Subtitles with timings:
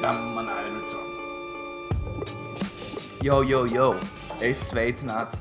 [0.00, 1.00] Tam manā ir šo.
[3.22, 3.88] Jo, jo, jo!
[4.42, 5.36] Es sveicināts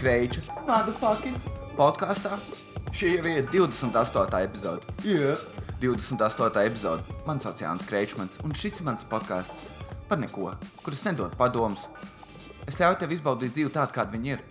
[0.00, 1.36] Kreiča motherfucking
[1.76, 2.38] podkāstā.
[2.96, 4.40] Šī jau ir 28.
[4.46, 4.94] epizode.
[5.04, 5.34] Jā,
[5.82, 6.64] 28.
[6.64, 7.04] epizode.
[7.28, 9.68] Man sauc Jānis Kreičmans, un šis ir mans podkāsts
[10.08, 11.84] par neko, kur es nedodu padomus.
[12.64, 14.42] Es ļauju tev izbaudīt dzīvi tādu, kāda viņa ir.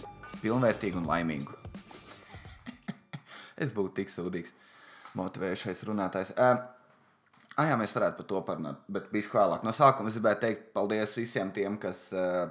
[0.44, 1.58] Pilnvērtīgu un laimīgu.
[3.66, 4.54] es būtu tik sūdīgs,
[5.18, 6.36] motivējušais runātājs.
[6.38, 6.62] Uh,
[7.54, 9.66] Ah, jā, mēs varētu par to parunāt, bet viņš vēlāk.
[9.66, 12.48] No sākuma es gribēju teikt paldies visiem tiem, kas uh,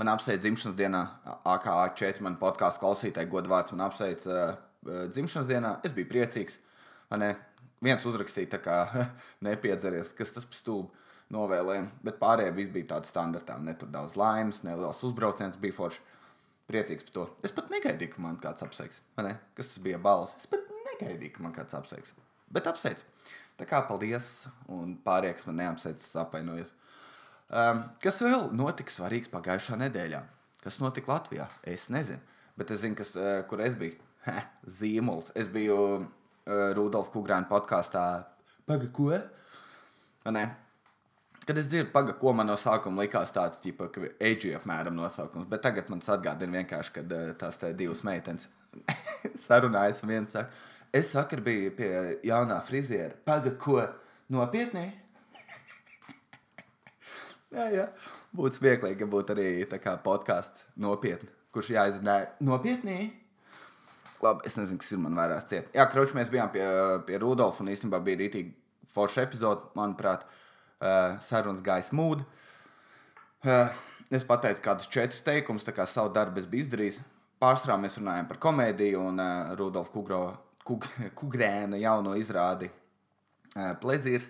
[0.00, 1.02] man apsveic dzimšanas dienā.
[1.44, 4.54] AKA 4 man podkāstu klausītāji, godvārds man apsveic uh,
[5.12, 5.74] dzimšanas dienā.
[5.84, 6.56] Es biju priecīgs.
[7.12, 7.26] Man
[7.84, 8.78] viens uzrakstīja, tā kā
[9.46, 11.04] nepiedzeries, kas tas par stūbu
[11.36, 13.66] novēlējumu, bet pārējie viss bija tāds standartām.
[13.66, 16.00] Ne tur daudz laimes, ne liels uzbrauciens bija forši.
[16.66, 17.24] Priecīgs par to.
[17.46, 19.02] Es pat negaidīju, ka man kāds apsveiks.
[19.14, 20.34] Kas tas bija balss?
[20.40, 22.16] Es pat negaidīju, ka man kāds apsveiks.
[22.50, 23.04] Bet apsveic.
[23.56, 24.26] Tā kā paldies,
[24.68, 26.72] un pārējie, kas man neapsveicis, apvainojos.
[27.46, 30.20] Um, kas vēl notika svarīgs pagājušā nedēļā?
[30.64, 31.46] Kas notika Latvijā?
[31.64, 32.20] Es nezinu.
[32.58, 33.96] Bet es zinu, kas, uh, kur es biju.
[34.26, 34.44] Heh,
[34.78, 35.30] zīmols.
[35.38, 36.04] Es biju uh,
[36.76, 38.04] Rudolf Kungrāna podkāstā.
[38.68, 39.12] Paga, ko?
[40.34, 40.44] Ne?
[41.46, 45.46] Kad es dzirdu, paga, ko man no sākuma likās tāds, ķipa, ka eģi apmēram nosaukums,
[45.48, 48.50] bet tagad man atgādina vienkārši, kad uh, tās divas meitenes
[49.46, 50.50] sarunājas un viens saka,
[50.96, 51.88] Es vakar biju pie
[52.24, 53.12] jaunā friziera.
[53.28, 53.82] Paga, ko
[54.32, 54.86] nopietni?
[57.56, 57.84] jā, jā.
[58.36, 59.48] Būtu smieklīgi, ja būtu arī
[60.04, 63.10] podkāsts nopietni, kurš jāizrunā nopietni.
[64.24, 65.68] Labi, es nezinu, kas ir man vairāk ciet.
[65.76, 66.64] Jā, Kroč, mēs bijām pie,
[67.08, 68.54] pie Rudolfa un īstenībā bija rītīgi
[68.96, 70.24] forša epizode, manuprāt,
[70.80, 72.24] uh, sarunas gāja smūdi.
[73.44, 73.68] Uh,
[74.08, 77.02] es pateicu kādus četrus teikumus, tā kā savu darbu es biju izdarījis.
[77.42, 80.24] Pārsvarā mēs runājam par komēdiju un uh, Rudolfa Kugro
[80.66, 80.86] Kug,
[81.18, 82.70] Kugrēna jauno izrādi
[83.80, 84.28] Plezīrs.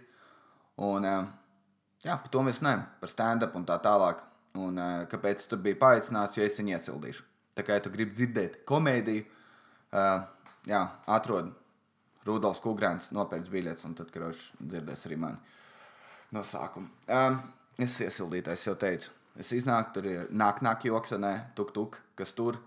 [0.84, 1.06] Un,
[2.04, 4.20] jā, par to mēs runājam, par stand-up un tā tālāk.
[4.56, 4.78] Un
[5.10, 7.24] kāpēc tu biji paaicināts, jo es viņu iesildīšu.
[7.56, 9.24] Tā kā ja tu gribi dzirdēt komēdiju,
[10.70, 10.82] jā,
[11.16, 11.50] atrod
[12.28, 15.56] Rudolfs Kugrēns, nopērts biļetes, un tad, kad dzirdēs arī mani
[16.36, 16.88] no sākuma.
[17.12, 17.40] Um,
[17.80, 22.32] es iesildītājs jau teicu, es iznāku, tur ir nāk, nāk joks, ne, tuk, tuk, kas
[22.36, 22.64] tur ir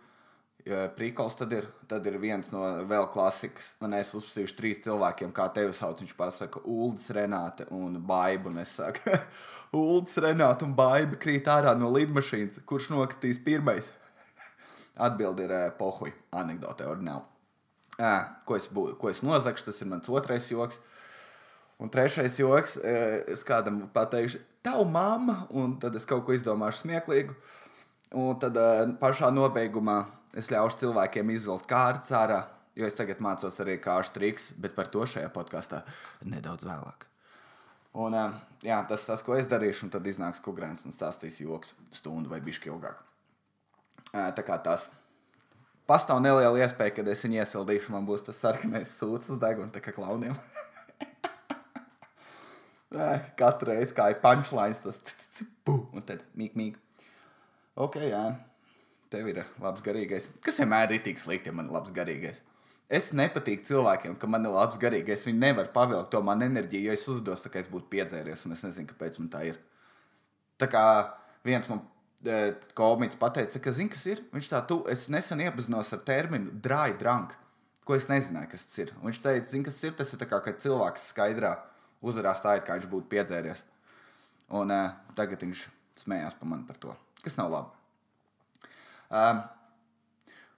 [0.96, 3.74] Prīkols tad ir, tad ir viens no vēl klasikas.
[3.82, 6.02] Man es uzspēlēju trīs cilvēkiem, kā tevi sauc.
[6.04, 8.52] Viņš pasaka, Uldis, Renāte un Baiba.
[8.52, 9.16] Un es saku,
[9.80, 12.62] Uldis, Renāte un Baiba krīt ārā no lidmašīnas.
[12.70, 13.90] Kurš nokritīs pirmais?
[15.08, 17.26] Atbilde ir pohuļ, anekdote ordināli.
[18.48, 20.80] Ko es, bū, ko es nozagšu, tas ir mans otrais joks.
[21.80, 27.36] Un trešais joks, es kādam pateikšu, tavu mamma, un tad es kaut ko izdomāšu smieklīgu.
[28.20, 28.58] Un tad
[29.00, 30.00] pašā nobeigumā
[30.38, 32.40] es ļaušu cilvēkiem izvilkt kārtas ārā,
[32.78, 35.84] jo es tagad mācos arī kārtas triks, bet par to šajā podkāstā
[36.22, 37.06] nedaudz vēlāk.
[38.00, 38.14] Un,
[38.62, 42.40] jā, tas tas, ko es darīšu, un tad iznāks Kugrēns un stāstīs joks stundu vai
[42.46, 42.98] bišķi ilgāk.
[44.14, 44.90] Tā kā tas
[45.90, 49.82] pastāv neliela iespēja, kad es viņu iesildīšu, man būs tas sarkanais sūds uz deguna, tā
[49.82, 50.36] kā klauniem.
[53.40, 54.98] Katru reizi kā ir punchlines, tas
[55.70, 56.76] un tad mīk, mīk.
[57.80, 58.49] Ok, jā
[59.14, 60.30] tev ir labs garīgais.
[60.46, 62.42] Kas vienmēr ir tik slikti, ja man ir labs garīgais.
[62.90, 65.28] Es nepatīku cilvēkiem, ka man ir labs garīgais.
[65.28, 68.56] Viņi nevar pavilkt to man enerģiju, jo es uzdos, tā kā es būtu piedzēries, un
[68.56, 69.60] es nezinu, kāpēc man tā ir.
[70.60, 70.84] Tā kā
[71.46, 71.84] viens man
[72.26, 72.40] e,
[72.78, 74.24] komiķis pateica, ka, zini, kas ir?
[74.34, 77.38] Viņš tā, tu, es nesen iepazinos ar terminu dry drunk,
[77.86, 78.94] ko es nezināju, kas tas ir.
[79.00, 79.94] Un viņš teica, zini, kas ir?
[79.98, 81.56] Tas ir kā, kad cilvēks skaidrā
[82.02, 83.66] uzvarā stāja, kā viņš būtu piedzēries.
[84.58, 85.68] Un uh, tagad viņš
[86.02, 87.79] smējās par mani par to, kas nav labi.
[89.10, 89.40] Uh,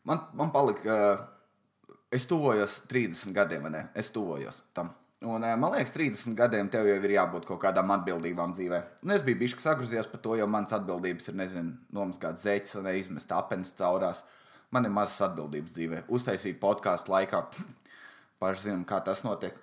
[0.03, 3.83] man, man palika, uh, es tuvojos 30 gadiem, vai ne?
[3.95, 4.91] Es tuvojos tam.
[5.21, 8.81] Un, uh, man liekas, 30 gadiem tev jau ir jābūt kaut kādām atbildībām dzīvē.
[9.05, 12.97] Un es biju bijis sagrozies par to, jo manas atbildības ir, nezinu, nomazgāt zeķis vai
[12.99, 14.25] izmest apenes caurās.
[14.71, 16.03] Man ir mazas atbildības dzīvē.
[16.11, 17.45] Uztaisīt podkāstu laikā,
[18.43, 19.55] paši zinām, kā tas notiek.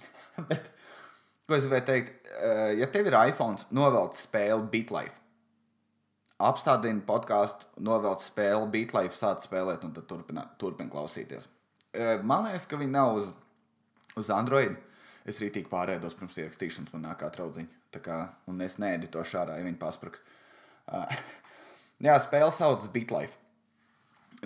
[0.52, 0.70] Bet,
[1.48, 5.25] ko es gribēju teikt, uh, ja tev ir iPhone, novelc spēli BitLife
[6.42, 11.48] apstādina podkāstu, novelc spēli, beatlife sāc spēlēt un tad turpina, turpina klausīties.
[12.26, 13.30] Man liekas, ka viņi nav uz,
[14.20, 14.76] uz Android.
[15.26, 17.80] Es rītīgi pārēdos pirms ierakstīšanas, man nāk kā traudziņa.
[17.96, 18.18] Tā kā,
[18.50, 20.22] un es needitošu ārā, ja viņi paspraks.
[22.06, 23.34] Jā, spēle saucas Beatlife.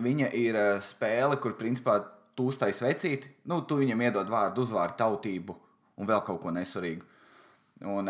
[0.00, 1.98] Viņa ir spēle, kur principā
[2.38, 5.56] tu uztais vecīti, nu, tu viņam iedod vārdu, uzvārdu, tautību
[6.00, 7.04] un vēl kaut ko nesurīgu.
[7.90, 8.08] Un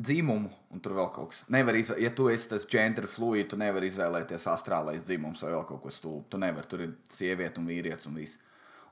[0.00, 1.42] dzimumu, un tur vēl kaut kas.
[1.52, 5.66] Nevar izvēlēties, ja tu esi tas gender fluid, tu nevari izvēlēties astrālais dzimums vai vēl
[5.68, 6.26] kaut ko stulbu.
[6.32, 8.38] Tu nevari, tur ir sieviete un vīrietis un viss.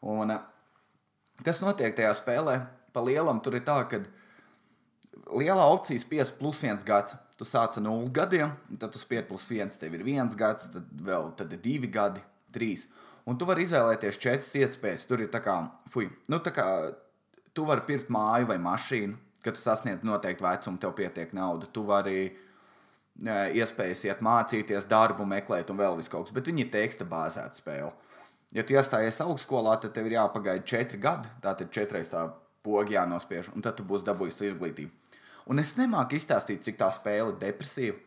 [0.04, 0.34] Un,
[1.44, 2.58] kas notiek tajā spēlē?
[2.94, 4.02] Pa lielam tur ir tā, ka
[5.36, 7.16] lielā opcija spiest plus viens gads.
[7.38, 8.50] Tu sāc ar nulles gadiem,
[8.80, 12.22] tad tu spied plus viens, tev ir viens gads, tad vēl tad ir divi gadi,
[12.54, 12.88] trīs.
[13.28, 15.04] Un tu vari izvēlēties četras iespējas.
[15.06, 15.54] Tur ir tā kā,
[15.92, 16.66] fuj, nu tā kā
[17.54, 19.14] tu vari pirkt māju vai mašīnu,
[19.48, 21.68] kad tu sasniedz noteiktu vecumu, tev pietiek nauda.
[21.72, 22.18] Tu vari
[23.18, 27.58] iespējas iet mācīties, darbu meklēt un vēl vis kaut kas, bet viņi ir teksta bāzēta
[27.58, 27.90] spēle.
[28.54, 32.28] Ja tu iestājies augstskolā, tad tev ir jāpagaida četri gadi, tātad četreiz tā
[32.64, 34.92] poga jānospiež, un tad tu būsi dabūjis izglītību.
[35.48, 37.98] Un es nemāku izstāstīt, cik tā spēle ir depresīva.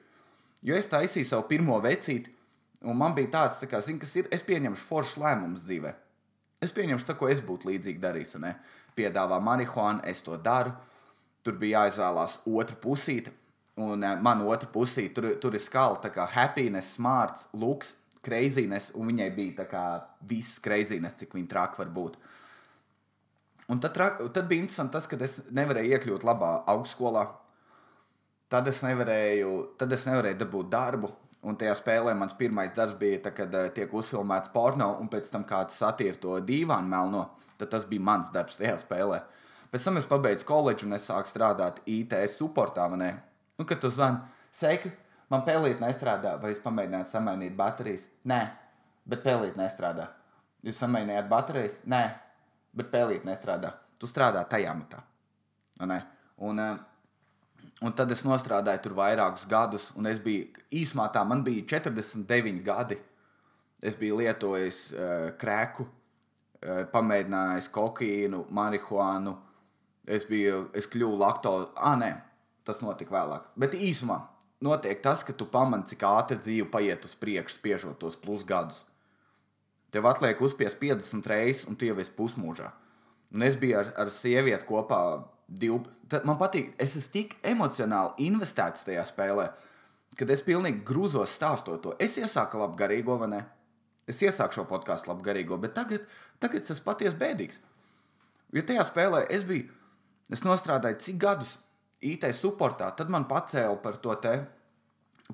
[0.66, 2.32] Jo es taisīju savu pirmo vecīti,
[2.86, 5.94] un man bija tāds, tā kā, zin, kas ir, es pieņemšu foršus lēmumus dzīvē.
[6.62, 8.38] Es pieņemšu to, ko es būtu līdzīgi darījis.
[8.98, 10.74] Piedāvā marihuānu, es to daru.
[11.42, 13.34] Tur bija jāizvēlās otra pusīte,
[13.82, 18.92] un uh, man otra pusīte tur, tur ir skala, tā kā happiness, smarts, looks, craziness,
[18.98, 19.86] un viņai bija tā kā
[20.30, 22.20] viss craziness, cik viņa traki var būt.
[23.72, 27.26] Un tad, tad bija interesanti tas, ka es nevarēju iekļūt labā augstskolā.
[28.52, 31.12] Tad es nevarēju, tad es nevarēju dabūt darbu.
[31.48, 35.32] Un tajā spēlē mans pirmais darbs bija, tā, kad uh, tiek uzfilmēts porno, un pēc
[35.32, 37.24] tam kāds satīra to dīvānu melno.
[37.58, 39.22] Tad tas bija mans darbs tajā spēlē.
[39.72, 42.90] Pēc tam es pabeidzu koledžu un es sāku strādāt IT supportā.
[42.92, 44.20] Nu, kad tu zvani,
[44.52, 44.92] seki,
[45.32, 48.04] man pelīt nestrādā, vai jūs pamēģināt samainīt baterijas?
[48.28, 48.42] Nē,
[49.08, 50.10] bet pelīt nestrādā.
[50.68, 51.78] Jūs samainījāt baterijas?
[51.88, 52.02] Nē,
[52.76, 53.72] bet pelīt nestrādā.
[54.02, 55.06] Tu strādā tajā matā.
[55.82, 56.78] Un, eh,
[57.82, 62.62] un tad es strādāju tur vairākus gadus, un es biju īsumā tā, man bija 49
[62.64, 62.98] gadi.
[63.82, 69.34] Es biju lietojis uh, krēku, uh, pamēģinājis kokaīnu, marihuānu.
[70.10, 71.70] Es biju, es kļuvu laktozi.
[71.78, 72.14] Ah, nē,
[72.66, 73.52] tas notika vēlāk.
[73.60, 74.20] Bet īsumā
[74.62, 78.86] notiek tas, ka tu pamani, cik ātri dzīve paiet uz priekšu, spiežot tos pusgadus.
[79.92, 82.70] Tev atliek uzspiest 50 reizes, un tu jau esi pusmūžā.
[83.36, 85.02] Un es biju ar, ar sievieti kopā.
[85.52, 85.82] Div...
[86.12, 89.50] Tad man patīk, es esmu tik emocionāli investēts tajā spēlē,
[90.20, 91.96] kad es pilnīgi grūzos stāstot to.
[92.04, 93.42] Es iesāku labu garīgo, vai ne?
[94.08, 96.08] Es iesāku šo podkāstu labu garīgo, bet tagad,
[96.44, 97.60] tagad es esmu patiesi bēdīgs.
[98.56, 99.70] Jo tajā spēlē es biju,
[100.32, 101.58] es nostrādāju cik gadus
[102.02, 104.34] IT supportā, tad man pacēla par to te,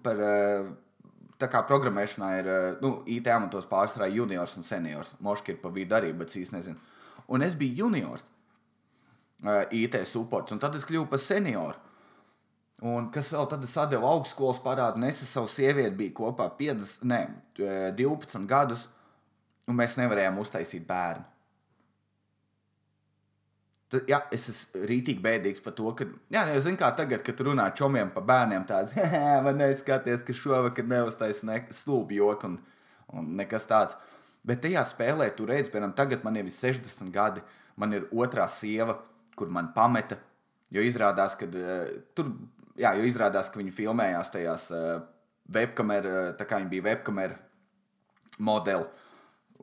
[0.03, 0.71] par uh,
[1.41, 5.13] tā kā programmēšanā ir eh, nu, IT amatos pārsvarā juniors un seniors.
[5.23, 6.79] Moški ir pa vidu arī, bet es nezinu.
[7.33, 8.25] Un es biju juniors,
[9.43, 11.77] eh, IT supports, un tad es kļuvu par senioru.
[12.87, 17.01] Un kas vēl tad es atdevu augstskolas parādu, un es savu sievieti biju kopā 50,
[17.09, 17.23] ne,
[17.97, 18.85] 12 gadus,
[19.67, 21.25] un mēs nevarējām uztaisīt bērnu.
[23.87, 27.39] Tad, jā, es esmu rītīgi bēdīgs par to, ka, jā, jau zinu, kā tagad, kad
[27.47, 28.95] runā čomiem par bērniem, tāds,
[29.45, 32.57] man neskaties, ka šovakar neuztaisa ne stulbi joki un,
[33.15, 33.95] un nekas tāds.
[34.47, 37.43] Bet tajā spēlē tu redzi, piemēram, tagad man ir 60 gadi,
[37.79, 38.97] man ir otrā sieva,
[39.39, 40.19] kur man pameta,
[40.73, 42.35] jo izrādās, ka uh, tur,
[42.75, 44.93] jā, jo izrādās, ka viņi filmējās tajās uh,
[45.55, 47.39] webkamera, tā kā viņi bija webkamera
[48.43, 48.83] modeli,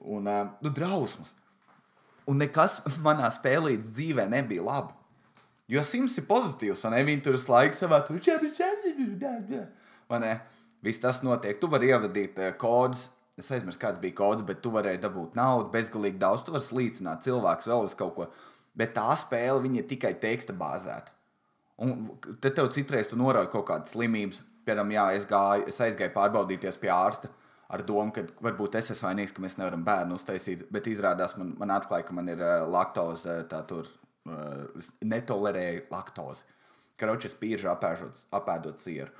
[0.00, 1.36] un, uh, nu, drausmas.
[2.30, 4.94] Un nekas manā spēlē dzīvē nebija labi.
[5.72, 8.50] Jo Sims ir pozitīvs, un viņi tur uz laiku savā tur čēpā.
[10.84, 11.56] Viss tas notiek.
[11.56, 13.08] Tu vari ievadīt uh, kodus.
[13.40, 16.44] Es aizmirsu, kāds bija kods, bet tu varēji dabūt naudu bezgalīgi daudz.
[16.44, 18.26] Tu vari slīcināt cilvēku vēl uz kaut ko.
[18.76, 21.14] Bet tā spēle ir tikai teksta bāzēta.
[21.82, 22.12] Un
[22.42, 24.42] te tev citreiz tu norauj kaut kādas slimības.
[24.64, 27.32] Piemēram, jā, es, gāju, es aizgāju pārbaudīties pie ārsta
[27.68, 30.66] ar domu, ka varbūt es esmu vainīgs, ka mēs nevaram bērnu uztaisīt.
[30.74, 33.88] Bet izrādās, man, man atklāja, ka man ir uh, laktoze, tā tur
[34.28, 36.44] uh, netolerēju laktozi.
[37.00, 39.10] Karočs pīržu apēžot, apēdot sieru.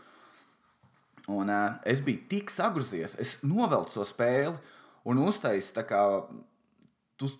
[1.33, 4.55] Un uh, es biju tik sagruzies, es novelcu to spēli
[5.09, 6.03] un uztaisīju tā kā.
[7.21, 7.31] Tu,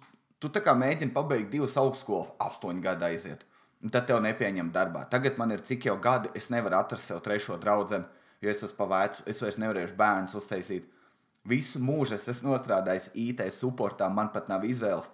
[0.41, 3.45] tu tā kā mēģini pabeigt divas augstskolas, astoņu gadu aiziet.
[3.85, 5.05] Un tad tev nepieņem darbā.
[5.13, 7.99] Tagad man ir cik jau gadi, es nevaru atrast sev trešo draugu,
[8.41, 10.87] jo es esmu pavēcu, es vairs nevarēšu bērnus uztaisīt.
[11.49, 15.11] Visu mūžu es esmu strādājis IT supportā, man pat nav izvēles.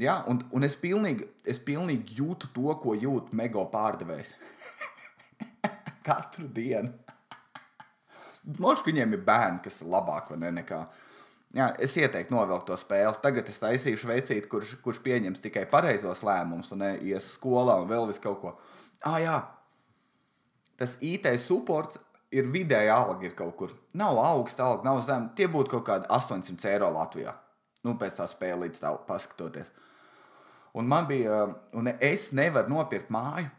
[0.00, 4.32] Jā, un, un es, pilnīgi, es pilnīgi jūtu to, ko jūt mega pārdevējs.
[6.06, 6.90] Katru dienu.
[8.58, 10.80] Možda viņiem ir bērni, kas ir labāk vai ne nekā.
[11.54, 13.14] Jā, es ieteiktu novilkt to spēli.
[13.22, 18.08] Tagad es taisīšu veicīt, kurš, kurš pieņems tikai pareizos lēmumus un ies skolā un vēl
[18.10, 18.56] vis kaut ko.
[19.06, 19.36] Ah, jā,
[20.80, 22.00] tas IT supports
[22.34, 23.72] ir vidēja alga ir kaut kur.
[23.96, 25.30] Nav augsta alga, nav zema.
[25.38, 27.34] Tie būtu kaut kādi 800 eiro Latvijā.
[27.84, 29.72] Nu, pēc tā līdz tā paskatoties.
[30.74, 31.44] Un man bija,
[31.76, 33.50] un es nevaru nopirkt māju.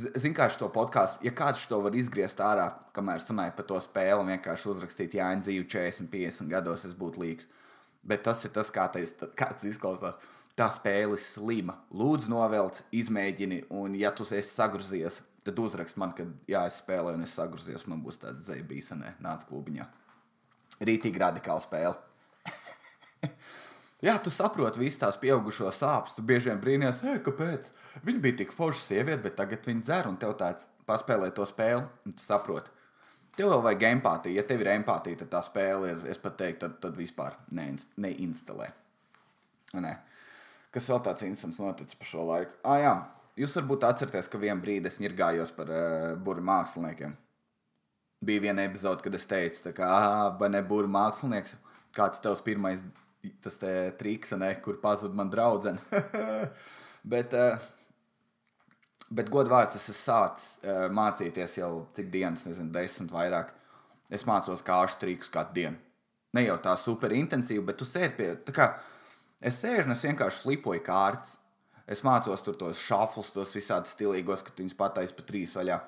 [0.00, 4.30] Zinu, kā šo podkāstu, ja kāds to var izgriezt ārā, kamēr runāju par to spēli,
[4.30, 7.48] vienkārši uzrakstīt, ja viņa dzīvo 40, 50 gados, es būtu līdzīgs.
[8.06, 10.14] Bet tas ir tas, kā tas izklausās.
[10.56, 11.76] tā spēle ir slima.
[11.92, 17.18] Lūdzu, novelc, izmēģini, un, ja tu esi sagrozījies, tad uzrakst man, ka, jā, es spēlēju,
[17.18, 19.86] un es sagrozījos, man būs tāda zeja bīsenē, nāc klubiņā.
[20.80, 21.96] Rītīgi radikāla spēle.
[24.00, 26.14] Jā, tu saproti visas tās pieaugušo sāpes.
[26.16, 27.66] Tu bieži vien brīnīties, kāpēc.
[28.06, 31.84] Viņa bija tik forša sieviete, bet tagad viņa dzer, un tev tāds paspēlē to spēli,
[32.08, 32.72] un tu saproti.
[33.36, 34.38] Tev vēl vajag empātiju.
[34.38, 38.70] Ja tev ir empātija, tad tā spēle ir, es pat teiktu, tad, tad vispār neinstalē.
[39.84, 39.94] Ne.
[40.72, 42.56] Kas vēl tāds instants noticis pa šo laiku?
[42.64, 42.94] Ah, jā,
[43.40, 45.82] jūs varbūt atceraties, ka vienā brīdī es ņirgājos par uh,
[46.20, 47.16] burbuļu māksliniekiem.
[48.24, 51.56] Bija viena epizode, kad es teicu, ka, ah, ne burbuļu mākslinieks,
[51.96, 52.82] kāds tavs pirmais
[53.44, 53.58] tas
[54.00, 55.80] triks, ne, kur pazuda man draudzene.
[57.12, 57.60] bet, uh,
[59.10, 63.54] bet godvārds es sācis uh, mācīties jau cik dienas, nezinu, desmit vairāk.
[64.10, 65.78] Es mācos kāšu trikus katru dienu.
[66.34, 68.66] Ne jau tā super intensīvi, bet tu sēdi pie tā kā
[69.42, 71.36] es sēžu un es vienkārši slipoju kārtas.
[71.90, 75.80] Es mācos tur tos šāflus, tos visādus stilīgos, ka viņus pataisa pa trīs vaļā.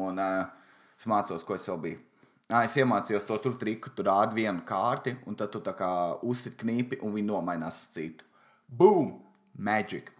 [0.00, 2.02] Un uh, es mācos, ko es vēl biju
[2.46, 5.88] À, es iemācījos to tur triku, tur rādi vienu kārti, un tad tu tā kā
[6.22, 8.26] uzsit knipi, un viņi nomainās uz citu.
[8.70, 9.16] Boom!
[9.58, 10.12] Magic!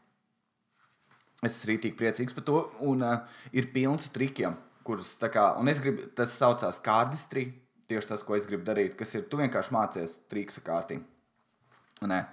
[1.44, 3.20] Es esmu rītīgi priecīgs par to, un uh,
[3.54, 4.56] ir pilns trikiem,
[4.87, 7.46] kurus tā kā, un es gribu, tas saucās kārdistri,
[7.87, 10.99] tieši tas, ko es gribu darīt, kas ir, tu vienkārši mācies triksa kārtī.
[12.02, 12.25] Nē.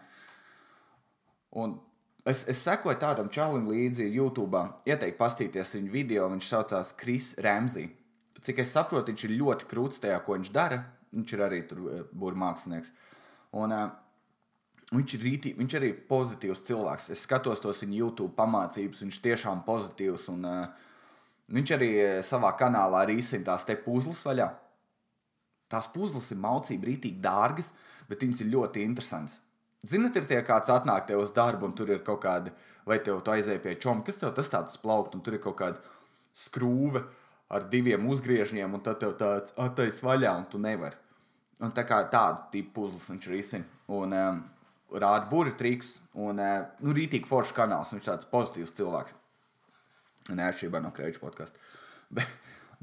[1.61, 1.77] Un
[2.25, 7.91] es, es sekoju tādam čalim līdzi YouTube, ieteiktu pastīties viņa video, viņš saucās Kris Ramsey
[8.43, 10.83] cik es saprotu, viņš ir ļoti krūts tajā, ko viņš dara.
[11.13, 12.07] Viņš ir arī eh,
[12.43, 12.89] mākslinieks.
[13.53, 13.91] Un, uh,
[14.89, 17.11] viņš, ir rītī, viņš arī ir pozitīvs cilvēks.
[17.13, 20.25] Es skatos tos viņa YouTube pamācības, viņš tiešām pozitīvs.
[20.33, 20.89] Un, uh,
[21.53, 21.91] viņš arī
[22.25, 24.49] savā kanālā risina tās te puzles vaļā.
[25.69, 27.69] Tās puzles ir maucīgi, rītīgi dārgas,
[28.09, 29.37] bet viņas ir ļoti interesantas.
[29.83, 32.53] Ziniet, ir tie kāds atnāk te uz darbu, un tur ir kaut kāda,
[32.87, 35.57] vai tev tu aizēji pie čoma, kas tev tas tāds plaukt, un tur ir kaut
[35.59, 35.81] kāda
[36.45, 37.03] skrūve.
[37.53, 40.95] Ar diviem uzgriežņiem, un tad tev tāds atais vaļā, un tu nevari.
[41.61, 43.67] Un tā kā tādu tipu puzles viņš risina.
[43.93, 44.39] Un um,
[44.89, 47.91] rāda burbuļu triks, un uh, nu, rītīgi foršs kanāls.
[47.93, 49.13] Viņš ir tāds pozitīvs cilvēks.
[50.31, 51.59] Neatšķirībā no Kreidža podkāstu.
[52.17, 52.31] Bet,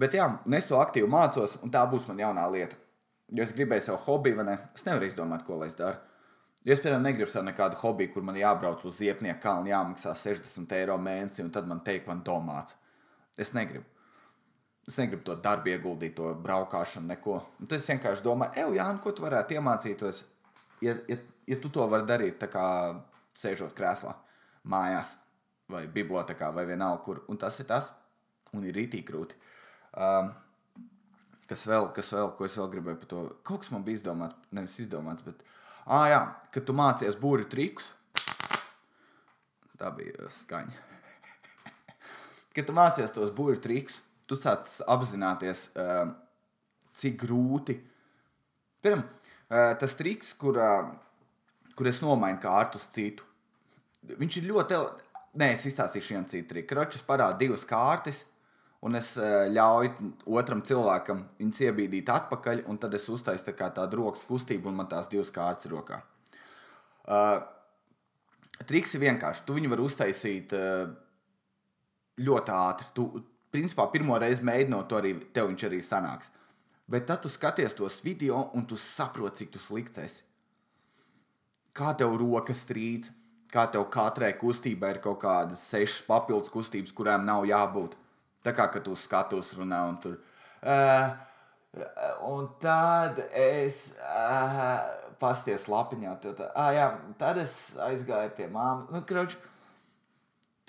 [0.00, 0.25] bet jā,
[0.57, 2.78] es to aktīvi mācos, un tā būs mana jaunā lieta.
[3.37, 6.00] Ja es gribēju savu hobiju, vai ne, es nevaru izdomāt, ko lai es daru.
[6.61, 10.99] Es, piemēram, negribu savu nekādu hobiju, kur man jābrauc uz Ziepnieku kalnu, jāmaksā 60 eiro
[11.00, 12.76] mēnesī, un tad man teikt, man domāts.
[13.40, 13.87] Es negribu.
[14.88, 17.38] Es negribu to darbu ieguldīt, to braukšanu, neko.
[17.61, 20.21] Un tad es vienkārši domāju, ej, Jānis, ko tu varētu iemācīties,
[20.85, 21.17] ja, ja,
[21.49, 22.67] ja tu to vari darīt, kā
[23.40, 24.12] sēžot krēslā,
[24.69, 25.14] mājās,
[25.71, 27.23] vai bibliotekā, vai vienalga, kur.
[27.33, 27.93] Un tas ir tas,
[28.52, 29.38] un ir rītīgi grūti.
[29.97, 30.33] Um,
[31.49, 33.23] kas vēl, kas vēl, ko es vēl gribēju par to?
[33.47, 35.40] Kaut kas man bija izdomāts, nevis izdomāts, bet,
[35.87, 36.21] ah, jā,
[36.55, 37.93] kad tu mācies būri trikus,
[39.81, 40.87] tā bija skaņa.
[42.57, 46.13] kad tu mācies tos būri trikus, tu sāc apzināties, uh,
[47.01, 47.79] cik grūti.
[48.85, 50.91] Piemēram, uh, tas triks, kur, uh,
[51.79, 53.27] kur es nomainu kārtu uz citu.
[54.11, 54.81] Viņš ir ļoti.
[55.41, 56.73] Nē, es izstāstīšu vienu citu triku.
[56.73, 58.25] Kročs parāda divas kārtas,
[58.87, 60.11] un es uh, ļauju
[60.41, 64.81] otram cilvēkam viņus iebīdīt atpakaļ, un tad es uztaisu tā kā tādu rokas kustību, un
[64.81, 66.01] man tās divas kārtas ir rokā.
[67.05, 67.43] Uh,
[68.69, 69.45] triks ir vienkārši.
[69.47, 70.89] Tu viņu vari uztaisīt uh,
[72.21, 72.91] ļoti ātri.
[72.97, 73.07] Tu,
[73.53, 76.33] principā pirmo reizi mēģinot to arī tev viņš arī sanāks.
[76.91, 80.25] Bet tad tu skaties tos video un tu saproti, cik tu slikts esi.
[81.77, 83.13] Kā tev rokas strīds,
[83.51, 87.95] kā tev katrai kustībai ir kaut kādas sešas papildus kustības, kurām nav jābūt.
[88.44, 90.16] Tā kā tu skatos, runā un tur.
[90.61, 91.12] Uh,
[92.28, 94.80] un tad es uh,
[95.20, 96.88] pasties lapiņā, tad, uh, jā,
[97.20, 98.88] tad es aizgāju pie māmas.
[98.94, 99.38] Nu, kroči,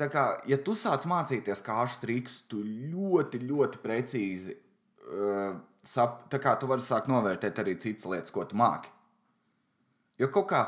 [0.01, 6.39] Tā kā, ja tu sāc mācīties kāšu trikus, tu ļoti, ļoti precīzi uh, sap, tā
[6.41, 8.89] kā tu vari sākt novērtēt arī citas lietas, ko tu māki.
[10.21, 10.63] Jo kaut kā,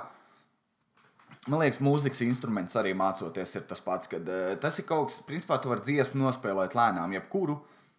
[1.51, 5.21] man liekas, mūzikas instruments arī mācoties ir tas pats, kad uh, tas ir kaut kas,
[5.27, 7.57] principā tu vari dziesmu nospēlēt lēnām, jebkuru,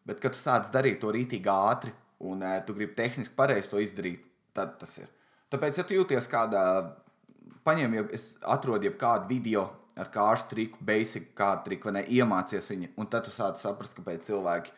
[0.08, 3.82] bet kad tu sāc darīt to rītīgi ātri un uh, tu gribi tehniski pareizi to
[3.82, 4.24] izdarīt,
[4.56, 5.10] tad tas ir.
[5.52, 6.64] Tāpēc, ja tu jūties kādā,
[7.66, 12.70] paņem, ja es atrodu jebkādu video, ar kārstu triku, basic kārtu triku, vai ne, iemācies
[12.72, 14.74] viņu, un tad tu sāc saprast, kāpēc cilvēki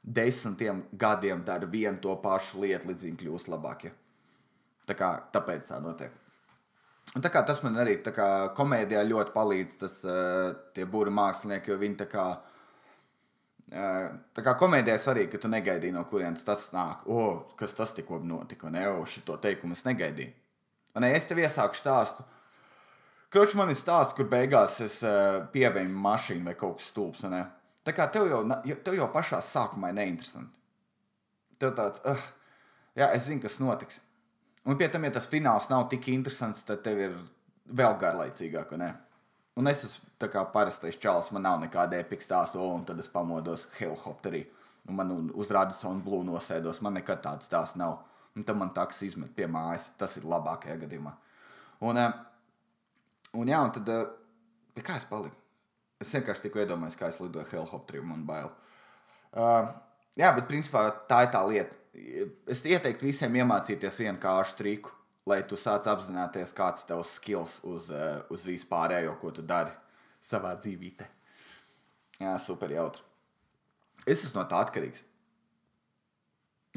[0.00, 3.92] desmitiem gadiem dara vienu to pašu lietu, līdz viņi kļūst labākie.
[4.86, 6.19] Tā kā, tāpēc tā notiek.
[7.16, 11.78] Un tā kā tas man arī kā, komēdijā ļoti palīdz, tas uh, būri mākslinieki, jo
[11.80, 12.26] viņi tā kā,
[13.74, 14.04] uh,
[14.36, 17.96] tā kā komēdijā arī, ka tu negaidīji no kurienes tas nāk, o, oh, kas tas
[17.96, 20.36] tikko notika, ne, o, šito teikumu es negaidīju.
[20.94, 22.26] Un, es tev iesāku stāstu,
[23.30, 27.22] Kroč man ir stāsts, kur beigās es uh, pievēju mašīnu vai kaut kas stulbs.
[27.86, 28.40] Tā kā tev jau,
[28.82, 30.50] tev jau pašā sākumā ir neinteresanti.
[31.62, 32.24] Tev tāds, uh,
[32.98, 34.00] jā, es zinu, kas notiks.
[34.66, 37.14] Un pie tam, ja tas fināls nav tik interesants, tad tev ir
[37.72, 38.76] vēl garlaicīgāk.
[38.78, 38.94] ne?
[39.56, 43.08] Un es esmu tā kā parastais čalis, man nav nekāda epika stāsta, un tad es
[43.08, 44.46] pamodos helikopterī.
[44.88, 46.80] Un man un- uz Radisona blūzi nosēdos.
[46.82, 47.98] Man nekad tāds stāsts nav.
[48.36, 49.90] Un tad man taks izmet pie mājas.
[49.98, 51.12] Tas ir labākajā gadījumā.
[51.82, 52.12] Un, eh,
[53.34, 54.06] un jā, un tad, eh,
[54.74, 55.34] pie kā es paliku?
[56.00, 58.50] Es vienkārši tikko iedomājos, kā es lidoju helikopterī un man bail.
[59.32, 59.72] Uh,
[60.16, 61.76] jā, bet principā tā ir tā lieta.
[62.50, 64.92] Es ieteiktu visiem iemācīties vienu kāršu triku,
[65.28, 69.72] lai tu sāc apzināties, kāds ir tavs skills uz, uh, uz vispārējo, ko tu dari
[70.24, 71.06] savā dzīvītē.
[72.20, 73.04] Jā, super jautri.
[74.06, 75.04] Es esmu no tā atkarīgs.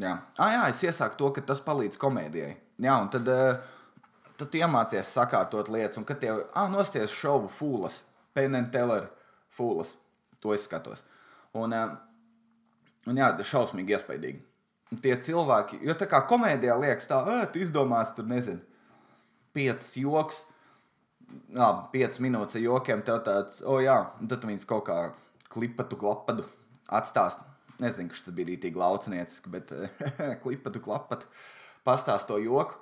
[0.02, 2.54] Jā, ah, jā es iesaku to, ka tas palīdz komēdijai.
[2.84, 4.08] Jā, un tad, uh,
[4.40, 8.02] tad tu iemācies sakārtot lietas, un kad tev ah, nosties šovu fūlas,
[8.34, 9.12] Teller
[9.54, 9.94] fūlas,
[10.42, 11.04] to es skatos.
[11.54, 11.94] Un, uh,
[13.06, 14.42] un jā, šausmīgi iespaidīgi.
[15.02, 18.60] Tie cilvēki, jo tā kā komēdijā liekas, tā, ah, tu izdomāsi, tur nezinu,
[19.56, 20.44] piecas joks,
[21.56, 24.86] labi, piecas minūtes ar jokiem, tev tāds, o oh, jā, un tad tu viņus kaut
[24.90, 25.00] kā
[25.54, 26.46] klipatu, klapadu
[26.92, 27.42] atstāst.
[27.82, 29.72] Nezinu, kas tas bija rītīgi laucinieciski, bet
[30.44, 31.30] klipatu, klapatu
[31.88, 32.78] pastāst to joku.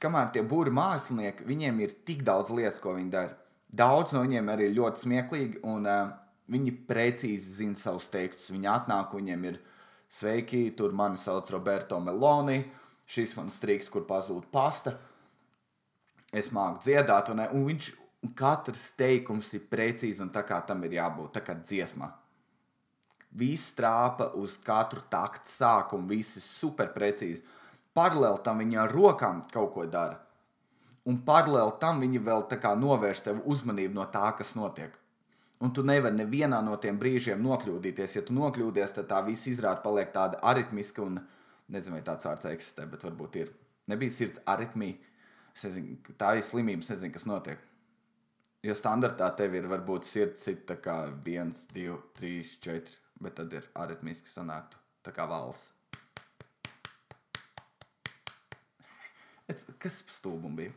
[0.00, 3.34] Kamēr tie būri mākslinieki, viņiem ir tik daudz lietas, ko viņi dara.
[3.76, 6.12] Daudz no viņiem arī ļoti smieklīgi, un uh,
[6.52, 8.52] viņi precīzi zina savus tekstus.
[8.54, 9.58] Viņi atnāk, viņiem ir
[10.12, 12.60] sveiki, tur mani sauc Roberto Meloni,
[13.06, 14.96] šis man strīks, kur pazūd pasta.
[16.34, 17.92] Es māku dziedāt, un, un viņš
[18.26, 22.10] un katrs teikums ir precīzi un tā kā tam ir jābūt, tā kā dziesmā.
[23.36, 27.44] Viss trāpa uz katru taktu sākumu, viss ir super precīzi.
[27.96, 30.18] Paralēli tam viņa ar rokām kaut ko dara.
[31.06, 34.94] Un paralēli tam viņi vēl tā kā novērš tev uzmanību no tā, kas notiek.
[35.64, 38.18] Un tu nevari nevienā no tiem brīžiem nokļūdīties.
[38.18, 41.20] Ja tu nokļūdies, tad tā viss izrāda paliek tāda aritmiska un
[41.72, 43.54] nezinu, vai tāds vārds eksistē, bet varbūt ir.
[43.88, 44.98] Nebija sirds aritmija.
[45.56, 47.62] Nezinu, tā ir slimība, es nezinu, kas notiek.
[48.66, 53.52] Jo standartā tev ir varbūt sirds ir tā kā viens, divi, trīs, četri, bet tad
[53.56, 55.72] ir aritmiski sanāktu tā kā valsts.
[59.46, 60.72] Es, kas stulbums bija?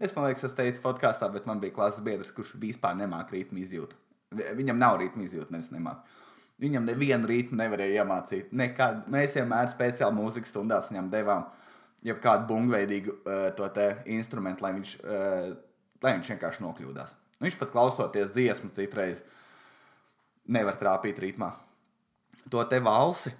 [0.00, 3.60] Es man liekas, es teicu podkāstā, bet man bija klases biedrs, kurš vispār nemāca rītmu
[3.60, 3.92] izjūt.
[4.32, 6.00] Vi- Viņam nav rītmu izjūt, nevis nemāca.
[6.60, 8.50] Viņam nevienu rītmu nevarēja iemācīt.
[8.52, 9.06] Nekad.
[9.12, 11.46] Mēs vienmēr speciāli mūzikas stundās viņam devām
[12.02, 15.56] jau kādu bungveidīgu uh, instrumentu, lai viņš, uh,
[16.02, 17.14] lai viņš vienkārši nokļūdās.
[17.40, 19.22] Viņš pat klausoties dziesmu citreiz
[20.48, 21.52] nevar trāpīt ritmā.
[22.50, 23.32] To te valsi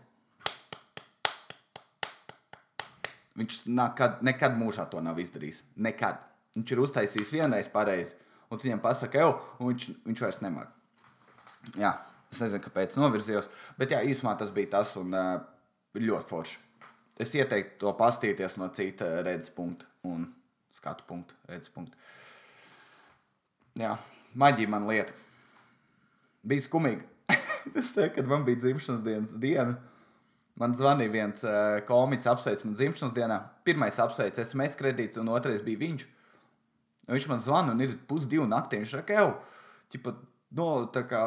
[3.40, 5.62] Viņš nekad, nekad mūžā to nav izdarījis.
[5.81, 6.18] Nekad.
[6.56, 8.16] Viņš ir uztaisījis vienreiz pareizi,
[8.50, 10.80] un tu viņam pasaki, ej, un viņš, viņš vairs nemāķi.
[11.78, 11.92] Jā,
[12.32, 13.46] es nezinu, kāpēc novirzījos,
[13.78, 15.38] bet jā, īsumā tas bija tas un uh,
[15.94, 16.58] ļoti forši.
[17.20, 20.24] Es ieteiktu to pastīties no cita redzes punkta un
[20.74, 21.98] skatu punkta, redzes punkta.
[23.78, 23.94] Jā,
[24.40, 25.14] maģija man lieta.
[26.42, 27.04] Bija skumīgi.
[27.78, 29.76] es teiktu, kad man bija dzimšanas dienas diena.
[30.60, 33.36] Man zvanīja viens uh, komiķis, apsveic man dzimšanas dienā.
[33.68, 36.08] Pirmais apsveic SMS kredīts, un otrais bija viņš.
[36.08, 36.19] Un
[37.08, 38.80] viņš man zvana, un ir pusdivi naktī.
[38.82, 39.24] Viņš saka,
[39.92, 40.14] ķipa,
[40.58, 41.22] no, tā kā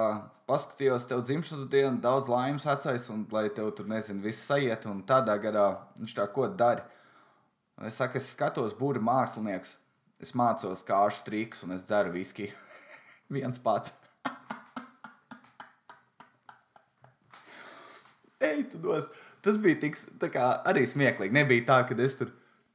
[0.50, 5.04] paskatījos tev dzimšanas dienu, daudz laimes vecais, un lai tev tur, nezinu, viss sajiet, un
[5.08, 5.68] tādā gadā
[6.00, 6.84] viņš tā ko dari.
[7.80, 9.78] Un es saku, es skatos būri mākslinieks,
[10.22, 12.54] es mācos kāšu trikus, un es dzeru viskiju.
[13.34, 13.90] Viens pats.
[18.44, 19.04] Ej, tu dos.
[19.44, 19.94] Tas bija tik,
[20.32, 21.36] kā, arī smieklīgi.
[21.36, 22.30] Nebija tā, ka es tur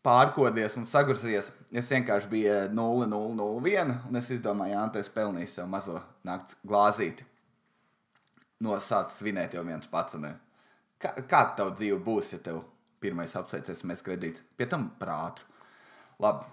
[0.09, 1.51] pārkodies un sagurzies.
[1.69, 7.27] Es vienkārši biju 0,001 un es izdomāju, Jā, tu esi pelnījis sev mazo nakts glāzīti.
[8.65, 10.17] Nosācis svinēt jau viens pats.
[10.19, 10.33] Ne?
[10.99, 12.63] Kā, kā tev dzīve būs, ja tev
[13.03, 14.43] pirmais apsveicies mēs kredīts?
[14.57, 15.45] Pie tam prātu.
[16.23, 16.49] Labi.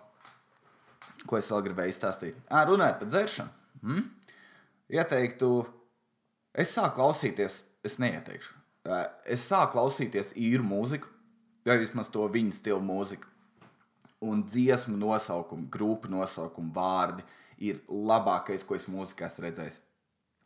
[1.26, 2.38] Ko es vēl gribēju izstāstīt?
[2.52, 3.56] Ā, runājot par dzeršanu.
[3.86, 4.04] Hmm?
[4.94, 5.50] Ieteiktu,
[6.54, 8.54] es sāku klausīties, es neieteikšu.
[9.26, 11.10] Es sāku klausīties īru mūziku,
[11.66, 13.32] vai vismaz to viņa stilu mūziku.
[14.24, 17.26] Un dziesmu nosaukumu, grupu nosaukumu, vārdi
[17.68, 19.82] ir labākais, ko es mūzikā esmu redzējis.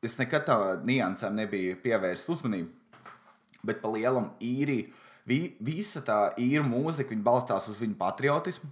[0.05, 2.71] Es nekad tā niansēm nebiju pievērsis uzmanību,
[3.67, 4.87] bet pa lielam īrija,
[5.27, 8.69] vi, visa tā īra mūzika, viņa balstās uz viņu patriotismu,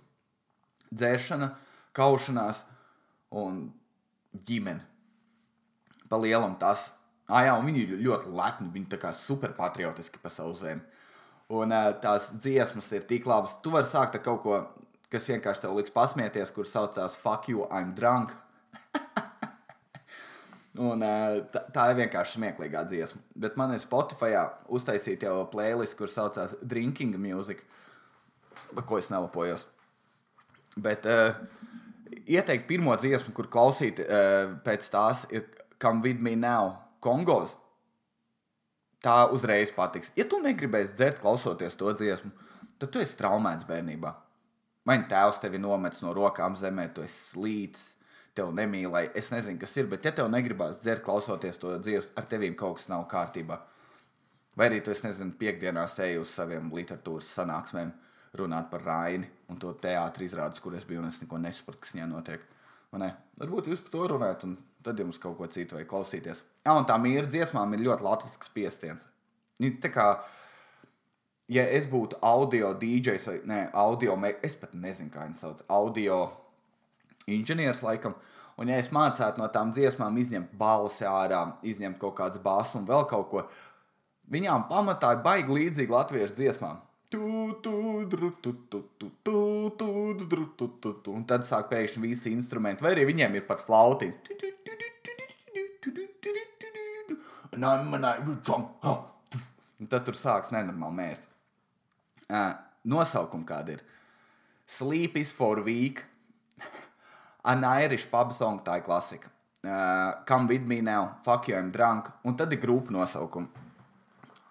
[0.92, 1.52] dzēršana,
[1.98, 2.64] kaušanās
[3.36, 3.68] un
[4.48, 4.86] ģimene.
[6.08, 6.92] Pa lielam tas.
[7.28, 10.80] Ah, jā, viņi ir ļoti lepni, viņi kā superpatriotiski pa savu zemi.
[11.52, 11.72] Un
[12.04, 13.58] tās dziesmas ir tik labas.
[13.64, 14.60] Tu vari sākt ar kaut ko,
[15.14, 18.34] kas vienkārši tev liks pasmieties, kur saucās Fuck you, I'm drunk.
[20.88, 21.02] Un,
[21.54, 23.22] tā, tā ir vienkārši smieklīga dziesma.
[23.40, 24.36] Bet man ir Spotify
[24.70, 27.64] uztaisīta jau playlist, kur saucās Drinking Music,
[28.86, 29.66] ko es nelapojos.
[30.78, 31.34] Bet uh,
[32.30, 35.48] ieteikt pirmo dziesmu, kur klausīt uh, pēc tās, ir
[35.82, 37.56] Come With Me Now, Kongos.
[39.02, 40.12] Tā uzreiz patiks.
[40.18, 42.32] Ja tu negribēsi dzert, klausoties to dziesmu,
[42.82, 44.14] tad tu esi traumēts bērnībā.
[44.88, 47.90] Vai tēvs tevi nomets no rokām zemē, tu esi slīts
[48.38, 49.12] tev nemīlēja.
[49.20, 52.78] Es nezinu, kas ir, bet ja tev negribās dzert, klausoties to dzīves, ar tevīm kaut
[52.80, 53.60] kas nav kārtībā.
[54.58, 57.92] Vai arī tu, es nezinu, piekdienās eju uz saviem literatūras sanāksmēm,
[58.38, 61.94] runāt par Raini un to teātris izrādes, kur es biju un es neko nesapratu, kas
[61.96, 62.48] viņā notiek.
[63.38, 66.42] Varbūt jūs par to runājat, un tad jums kaut ko citu vajag klausīties.
[66.66, 69.06] Jā, un tā mīra dziesmām ir ļoti latvisks piestiens.
[69.62, 70.08] Viņš tā kā,
[71.52, 76.26] ja es būtu audio DJs vai ne, audio, es pat nezinu, kā viņi sauc, audio
[77.28, 78.16] inženieris laikam.
[78.58, 82.88] Un, ja es mācētu no tām dziesmām, izņemt balsi ārā, izņemt kaut kādas basu un
[82.90, 83.44] vēl kaut ko,
[84.34, 86.82] viņām pamatā ir baigi līdzīgi latviešu dziesmām.
[91.14, 94.18] Un tad sāk pēkšņi visi instrumenti, vai arī viņiem ir pat flautīs.
[99.78, 101.37] Un tad tur sāks nenormāli mērķis.
[102.28, 102.52] Uh,
[102.84, 103.84] nosaukumi kādi ir?
[104.68, 106.04] Sleep is for weak,
[107.48, 109.30] An Irish pub song, tā ir klasika.
[109.64, 112.10] Uh, Come with me now, fuck you, I'm drunk.
[112.26, 113.48] Un tad ir grupu nosaukumi.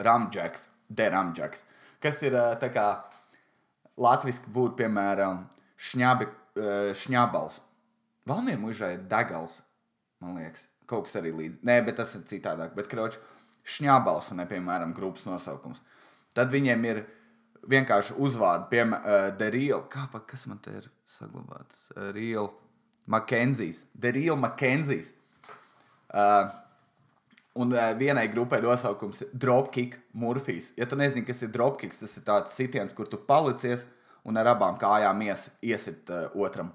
[0.00, 1.62] Ramjaks, The Ramjaks.
[2.00, 2.86] Kas ir uh, tā kā
[4.00, 5.44] latviski būtu, piemēram,
[5.76, 7.60] šņabi, uh, šņabals.
[8.26, 9.60] Valmiera mužā ir degals,
[10.24, 10.64] man liekas.
[10.88, 11.60] Kaut kas arī līdzi.
[11.68, 12.72] Nē, bet tas ir citādāk.
[12.78, 13.20] Bet, kroč,
[13.76, 15.84] šņabals un, piemēram, grupas nosaukums.
[16.36, 17.04] Tad viņiem ir
[17.70, 19.82] vienkārši uzvārdi, piemēram, uh, The Real.
[19.92, 21.88] Kā, kas man te ir saglabāts?
[21.94, 22.52] Uh, real.
[23.06, 25.12] Makenzijas, Real Makenzijas.
[26.10, 26.48] Uh,
[27.54, 30.72] un uh, vienai grupai nosaukums ir Dropkick Murphys.
[30.76, 33.86] Ja tu nezini, kas ir dropkicks, tas ir tāds sitiens, kur tu palicies
[34.26, 36.72] un ar abām kājām ies, iesit uh, otram.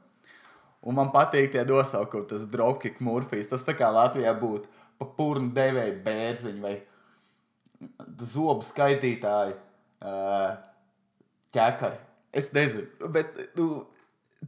[0.82, 3.52] Un man patīk tie nosaukumi, tas Dropkick Murphys.
[3.52, 6.76] Tas tā kā Latvijā būtu pa purnu devēju bērziņu vai
[8.32, 10.71] zobu skaitītāju uh,
[11.56, 12.00] ķekari.
[12.32, 13.84] Es nezinu, bet nu,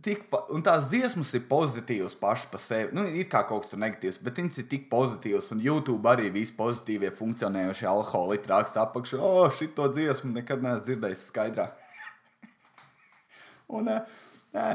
[0.01, 2.93] tik, un tās dziesmas ir pozitīvas pašas par sevi.
[2.95, 5.51] Nu, ir kā kaut kas negatīvs, bet viņas ir tik pozitīvas.
[5.55, 11.27] Un YouTube arī visi pozitīvie funkcionējošie alkoholiķi raksta apakšā, oh, šito dziesmu nekad neesmu dzirdējis
[11.29, 11.69] skaidrā.
[13.75, 13.91] un,
[14.55, 14.67] nē,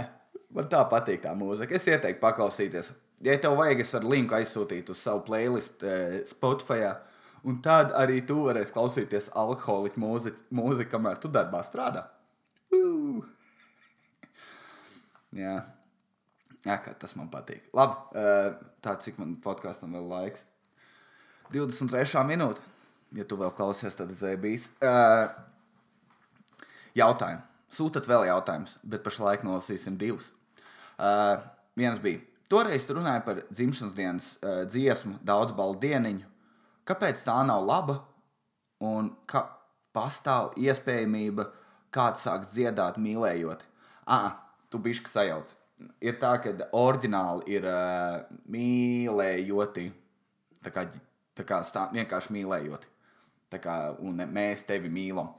[0.54, 1.78] man tā patīk tā mūzika.
[1.80, 2.92] Es ieteiktu paklausīties.
[3.24, 6.92] Ja tev vajag, es varu linku aizsūtīt uz savu playlist uh, Spotify.
[7.48, 12.04] Un tad arī tu varēsi klausīties alkoholiķu mūziku, kamēr tu darbā strādā.
[12.74, 13.24] Uh!
[15.42, 15.56] Jā.
[16.66, 17.68] Jā, kā tas man patīk.
[17.76, 18.22] Labi,
[18.84, 20.42] tā cik man podkāstam vēl laiks.
[21.54, 22.24] 23.
[22.28, 22.64] minūte.
[23.16, 24.66] Ja tu vēl klausies, tad zēbīs.
[26.98, 27.44] Jautājumu.
[27.72, 30.32] Sūtat vēl jautājumus, bet pašlaik nolasīsim divus.
[31.78, 32.20] Viens bija.
[32.48, 34.28] Toreiz runāja par dzimšanas dienas
[34.72, 36.24] dziesmu, daudz balvu dieniņu.
[36.88, 37.98] Kāpēc tā nav laba?
[38.84, 39.44] Un ka
[39.96, 41.48] pastāv iespējamība,
[41.94, 43.64] kāds sāks dziedāt mīlējot.
[44.08, 44.36] Ah,
[44.72, 45.54] tu bišķi sajauc.
[46.02, 48.20] Ir tā, ka oriģināli ir uh,
[48.50, 49.88] mīlējoti.
[50.64, 50.88] Tā kā,
[51.38, 52.90] tā kā stā, vienkārši mīlējoti.
[53.52, 55.30] Tā kā, un mēs tevi mīlam.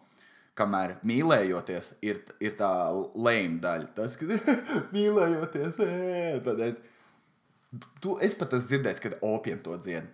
[0.59, 2.69] Kamēr mīlējoties, ir, ir tā
[3.15, 3.91] lēma daļa.
[3.95, 4.27] Tas, ka
[4.95, 6.79] mīlējoties, tad
[8.01, 10.07] tu, es pat esmu dzirdējis, kad opiem to dzied.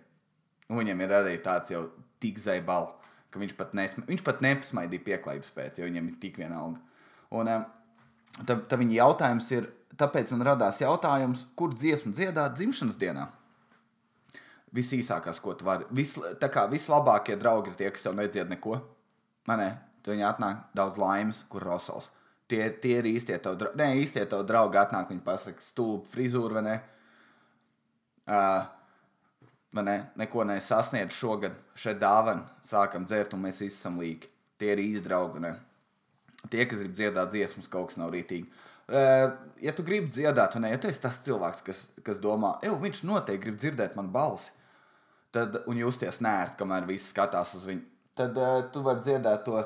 [0.68, 1.86] Un viņam ir arī tāds jau
[2.22, 2.94] tik zaibals,
[3.36, 6.80] ka viņš pat, nesma, viņš pat nepasmaidīja pieklājības pēc, jo viņam ir tik vienalga.
[7.36, 7.52] Un,
[8.44, 13.30] Tad, tad viņa jautājums ir, tāpēc man radās jautājums, kur dziesmu dziedāt dzimšanas dienā?
[14.76, 15.86] Visīsākās, ko tu vari.
[15.96, 18.76] Vis, tā kā vislabākie draugi ir tie, kas tev nedzied neko.
[19.48, 19.70] Man ne,
[20.04, 22.10] tu viņi atnāk daudz laimes, kur rosals.
[22.50, 23.80] Tie, tie ir īstie tev draugi.
[23.80, 26.76] Nē, īstie tev draugi atnāk, viņi pasaka, stulbi frizūru vai ne.
[28.26, 28.66] Uh,
[29.84, 29.96] ne?
[30.16, 31.56] Neko nesasniedz šogad.
[31.78, 34.30] Šeit dāvana sākam dzert, un mēs visi esam līki.
[34.60, 35.42] Tie ir īsti draugi.
[35.44, 35.52] Ne?
[36.46, 38.46] Tie, kas grib dziedāt dziesmas, kaut kas nav rītīgi.
[38.86, 42.70] Uh, ja tu gribi dziedāt, un ja tu esi tas cilvēks, kas, kas domā, ej,
[42.84, 44.52] viņš noteikti grib dzirdēt manu balsi,
[45.34, 47.82] tad, un justies nērti, kamēr viss skatās uz viņu,
[48.14, 49.58] tad uh, tu vari dziedāt to,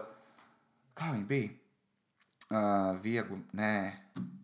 [0.96, 1.52] kā viņi bija.
[2.50, 3.74] Uh, viegli, nē,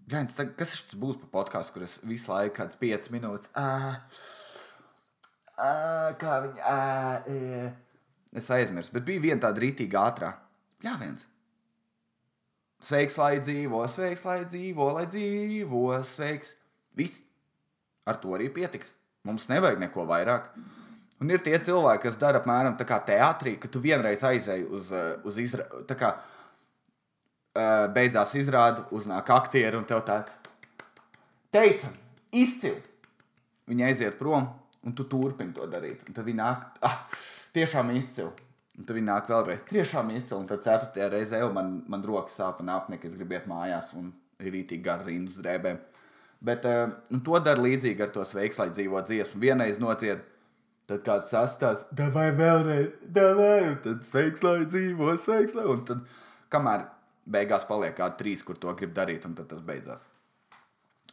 [0.06, 3.50] Gans, kas tas būs par podkāstu, kur es visu laiku kādas 5 minūtes.
[3.58, 3.96] Uh,
[5.56, 6.60] uh, kā viņi.
[6.62, 7.72] Uh, uh.
[8.36, 10.34] Es aizmirsu, bet bija viena tāda rītīga ātrā.
[10.84, 11.24] Jā, viens
[12.86, 16.52] Sveiks, lai dzīvo, sveiks, lai dzīvo, lai dzīvo, sveiks.
[16.96, 17.22] Viss.
[18.06, 18.92] Ar to arī pietiks.
[19.26, 20.50] Mums nevajag neko vairāk.
[21.18, 24.90] Un ir tie cilvēki, kas dara apmēram tā kā teātrī, ka tu vienreiz aizēji uz,
[25.24, 30.36] uz izrādi, kā uh, beidzās izrāde, uznāk aktieri un tev tāds
[31.56, 31.88] teica,
[32.36, 32.82] izcili.
[33.66, 34.50] Viņi aiziet prom,
[34.86, 36.04] un tu turpini to darīt.
[36.06, 37.00] Un tad viņi nāk, ah,
[37.56, 38.30] tiešām izcili.
[38.76, 40.38] Un tad viņi nāk vēlreiz, tiešām izcili.
[40.38, 43.92] Un tad ceturtajā reizē jau man, man rokas sāp un apnika, es gribu iet mājās
[43.98, 45.80] un ir rītīgi gar rindas drēbēm.
[46.46, 46.90] Bet uh,
[47.24, 49.40] to dara līdzīgi ar to sveiks, lai dzīvo dziesmu.
[49.42, 50.26] Vienreiz nociet,
[50.86, 55.64] tad kāds sastāv, vai vēlreiz, vai un tad sveiks, lai dzīvo, sveiks, lai.
[55.72, 56.04] Un tad,
[56.52, 56.84] kamēr
[57.26, 60.04] beigās paliek kādi trīs, kur to grib darīt, un tad tas beidzās.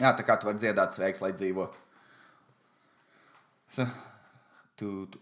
[0.02, 1.70] Jā, tā kā tu vari dziedāt sveiks, lai dzīvo.
[1.72, 1.84] Sa,
[3.76, 5.22] tu, tu,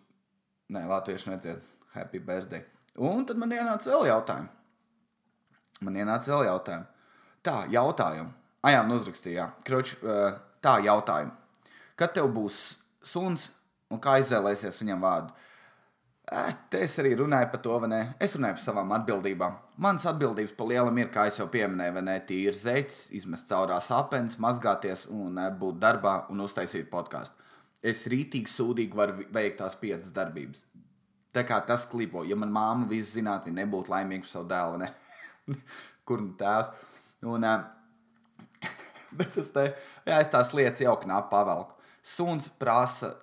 [0.73, 1.61] nē, latvieši nedzied
[1.95, 2.63] happy birthday.
[2.99, 4.49] Un tad man ienāca vēl jautājumi.
[5.81, 7.07] Man ienāca vēl jautājumi.
[7.41, 8.33] Tā, jautājumu.
[8.61, 9.95] Ah, jā, uzrakstīja, Kroč,
[10.61, 11.33] tā jautājumu.
[11.97, 12.59] Kad tev būs
[13.05, 13.47] suns
[13.89, 15.33] un kā izvēlēsies viņam vārdu?
[16.71, 18.01] Te es arī runāju par to, vai ne?
[18.21, 19.57] Es runāju par savām atbildībām.
[19.83, 22.15] Manas atbildības pa lielam ir, kā jau pieminēju, vai ne?
[22.27, 27.40] Tīri zeids, izmest caurā sapens, mazgāties un būt darbā un uztaisīt podkāstu.
[27.81, 30.65] Es rītīgi sūdīgi varu veikt tās piecas darbības.
[31.33, 34.81] Tā kā tas klipo, ja man māma visu zinātu, viņa nebūtu laimīga par savu dēlu,
[34.83, 34.91] ne?
[36.07, 36.69] kur nu tēvs.
[37.31, 37.47] Un,
[39.17, 39.65] bet tas te,
[40.05, 41.77] jā, es tās lietas jau knapi pavelku.
[42.05, 43.15] Suns prasa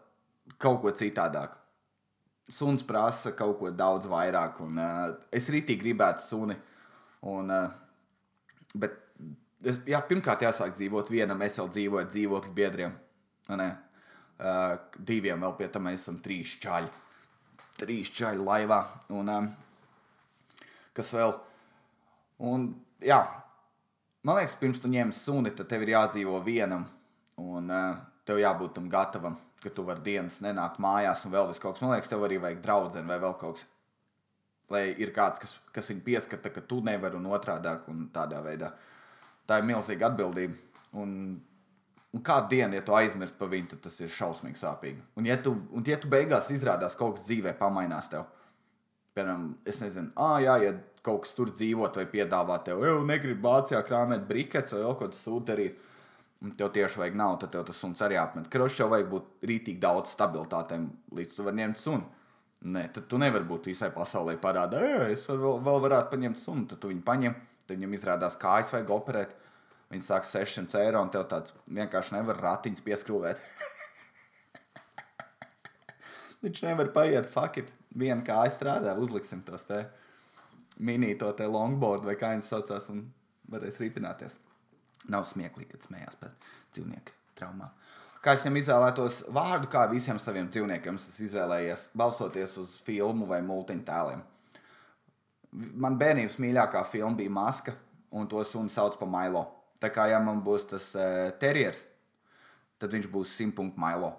[0.59, 1.59] kaut ko citādāku
[2.49, 4.63] suns prasa kaut ko daudz vairāk.
[4.65, 6.57] Un, uh, es rītīgi gribētu suni.
[7.29, 8.97] Un, uh, bet,
[9.65, 11.43] es, jā, pirmkārt, jāsāk dzīvot vienam.
[11.45, 12.97] Es jau dzīvoju ar dzīvokļu biedriem.
[14.39, 16.93] Uh, diviem vēl pie tam mēs esam trīs čaļi.
[17.79, 18.79] Trīs čaļi laivā.
[19.15, 19.49] Un, um,
[20.95, 21.35] kas vēl?
[22.47, 22.69] Un,
[23.03, 23.19] jā,
[24.23, 26.87] man liekas, pirms tu ņem suni, tad tev ir jādzīvo vienam.
[27.43, 31.61] Un uh, tev jābūt tam gatavam ka tu vari dienas nenākt mājās un vēl vis
[31.63, 31.83] kaut kas.
[31.83, 33.67] Man liekas, tev arī vajag draugu vai vēl kaut kas.
[34.69, 38.75] Lai ir kāds, kas, kas viņu pieskata, ka tu nevari un otrādāk un tādā veidā.
[39.49, 40.59] Tā ir milzīga atbildība.
[41.01, 41.39] Un,
[42.17, 45.03] un kādu dienu, ja tu aizmirsti par viņu, tad tas ir šausmīgi sāpīgi.
[45.21, 48.29] Un ja tu, un ja tu beigās izrādās kaut kas dzīvē pamainās tev,
[49.17, 50.73] piemēram, es nezinu, ah, jā, ja
[51.05, 55.11] kaut kas tur dzīvot vai piedāvā tev, jau negribu Vācijā krāmēt brikets vai vēl ko
[55.15, 55.85] sūti darīt
[56.45, 58.47] un tev tieši vajag naudu, tad tev tas suns arī apmet.
[58.53, 60.87] Krošs jau vajag būt rītīgi daudz stabilitātēm,
[61.19, 62.07] līdz tu vari ņemt sunu.
[62.69, 66.67] Nē, tad tu nevari būt visai pasaulē parādā, ej, es vēl, vēl varētu paņemt sunu.
[66.71, 69.35] Tad tu viņu paņem, tad viņam izrādās kājas vajag operēt.
[69.89, 73.41] Viņi sāk 600 eiro, un tev tāds vienkārši nevar ratiņus pieskrūvēt.
[76.45, 77.73] Viņš nevar paiet, it.
[77.99, 79.87] Viena kāja strādā, uzliksim tos te
[80.79, 83.09] mini to te longboard vai kā viņas saucās, un
[83.51, 84.39] varēs rīpināties.
[85.11, 86.35] Nav smieklīgi, kad smējās par
[86.75, 87.73] dzīvnieku traumām.
[88.23, 93.39] Kā es viņam izvēlētos vārdu, kā visiem saviem dzīvniekiem es izvēlējies, balstoties uz filmu vai
[93.47, 94.25] multiņu tēliem.
[95.55, 97.75] Man bērnības mīļākā filma bija Maska,
[98.11, 99.47] un to sunu sauc par Mailo.
[99.79, 101.85] Tā kā ja man būs tas uh, terjers,
[102.83, 104.13] tad viņš būs simtpunkts Mailo.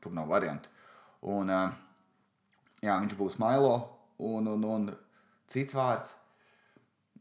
[0.00, 0.70] Tur nav variantu.
[1.24, 1.72] Un, uh,
[2.84, 3.74] jā, viņš būs Mailo,
[4.22, 4.86] un, un, un
[5.52, 6.14] cits vārds.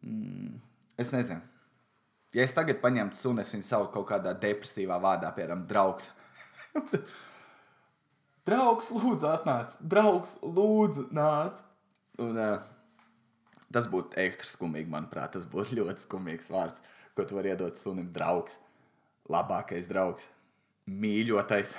[0.03, 0.59] Mm,
[0.99, 1.41] es nezinu.
[2.33, 6.09] Ja es tagad paņemtu sunu, es viņu saucu kaut kādā depresīvā vārdā, piemēram, draugs.
[8.47, 9.75] draugs, lūdzu, atnāc!
[9.79, 11.61] Draugs, lūdzu, nāc!
[12.23, 12.57] Un, uh,
[13.73, 15.35] tas būtu ekstra skumīgi, manuprāt.
[15.35, 16.81] Tas būtu ļoti skumīgs vārds,
[17.15, 18.09] ko tu vari iedot sunim.
[18.15, 18.57] Draugs,
[19.31, 20.27] labākais draugs,
[20.89, 21.73] mīļotais.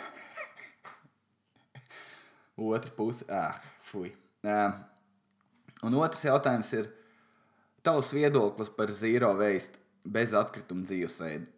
[2.75, 3.59] Otra puse, ah,
[3.90, 4.12] fuj.
[4.44, 4.77] Uh,
[5.83, 6.90] un otrs jautājums ir
[7.85, 11.49] tavs viedoklis par zīro veistu bez atkrituma dzīvesveidu.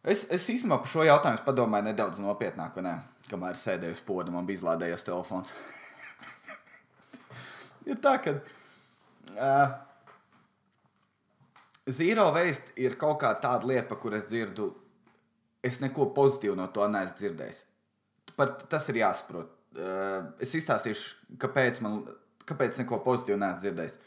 [0.00, 3.00] Es, es īstenībā par šo jautājumu padomāju nedaudz nopietnāk, ne?
[3.30, 5.52] kamēr sēdēju uz poda, man bija izlādējies telefons.
[7.90, 8.40] ir tā, ka
[9.36, 9.72] uh,
[11.86, 14.70] zīro veist ir kaut kā tāda lieta, par kuru es dzirdu.
[15.62, 17.64] Es neko pozitīvu no to neesmu dzirdējis.
[18.36, 19.52] Par, tas ir jāsaprot.
[19.76, 22.00] Uh, es izstāstīšu, kāpēc man
[22.48, 23.98] kāpēc neko pozitīvu neesmu dzirdējis.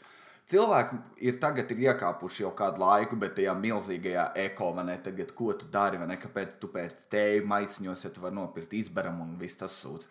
[0.52, 4.98] Cilvēki ir tagad ir iekāpuši jau kādu laiku, bet tajā milzīgajā eko, vai ne?
[5.00, 6.18] Tagad, ko tu dari, vai ne?
[6.20, 10.04] Kāpēc tu pēc tēju maisiņos, ja tu vari nopirkt izberam un viss tas sūdz.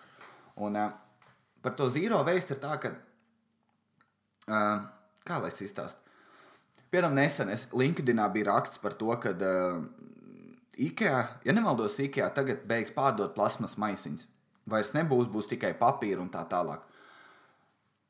[0.65, 0.89] Un uh,
[1.61, 2.95] par to zīro vēstu ir tā, ka,
[4.49, 4.87] uh,
[5.27, 5.99] kā lai es izstāstu?
[6.93, 9.79] Piemēram, nesen es LinkedInā bija raksts par to, ka uh,
[10.77, 14.27] IKEA, ja nemaldos, IKEA tagad beigs pārdot plasmas maisiņus.
[14.69, 16.85] Vairs nebūs, būs tikai papīra un tā tālāk.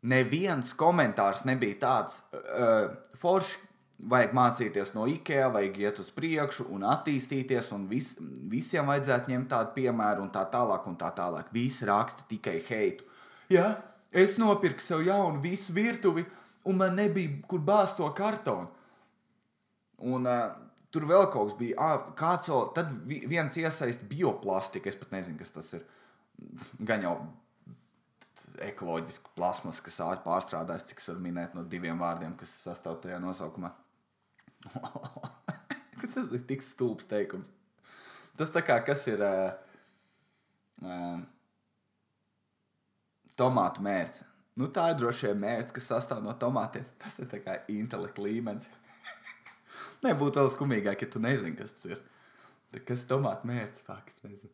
[0.04, 3.56] neviens komentārs nebija tāds uh, foršs.
[4.04, 8.10] Vajag mācīties no IKEA, vajag iet uz priekšu un attīstīties, un vis,
[8.52, 11.48] visiem vajadzētu ņemt tādu piemēru, un tā tālāk, un tā tālāk.
[11.56, 13.08] Visi raksta tikai heitu.
[13.54, 13.78] Ja?
[14.12, 16.26] Es nopirku sev jaunu visu virtuvi,
[16.70, 18.70] un man nebija kur bāzt to kartonu.
[20.04, 20.56] Un uh,
[20.94, 21.76] tur vēl kaut kas bija.
[21.80, 25.86] Ah, kāds vēl, tad vi- viens iesaist bioplastiku, es pat nezinu, kas tas ir.
[26.84, 27.16] Gan jau
[28.66, 33.72] ekoloģiski plasmas, kas pārstrādājas, cik es varu minēt no diviem vārdiem, kas sastāv tajā nosaukumā.
[36.14, 37.52] tas bija tik stulbs teikums.
[38.38, 39.54] Tas tā kā kas ir uh,
[40.82, 41.22] uh,
[43.38, 44.26] tomātu mērce.
[44.60, 46.86] Nu, tā ir droši vien mērce, kas sastāv no tomātiem.
[47.02, 48.68] Tas ir kā intelekta līmenis.
[50.06, 52.04] Nebūtu vēl skumīgāk, ja tu nezini, kas tas ir.
[52.74, 53.86] Bet Kas ir tomātu mērķis?
[53.86, 54.54] Fakts, nezinu.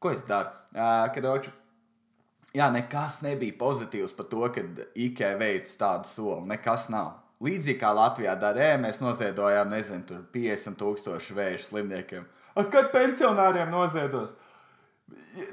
[0.00, 0.52] Ko es daru?
[1.14, 1.52] Karoču,
[2.56, 4.64] jā, nekas nebija pozitīvs par to, ka
[4.96, 6.48] IKEA veids tādu soli.
[6.48, 7.18] Nekas nav.
[7.44, 12.26] Līdzīgi kā Latvijā dara, ē, mēs noziedojām, nezinu, tur 50 tūkstošu vēža slimniekiem.
[12.52, 14.34] A, kad pensionāriem noziedos?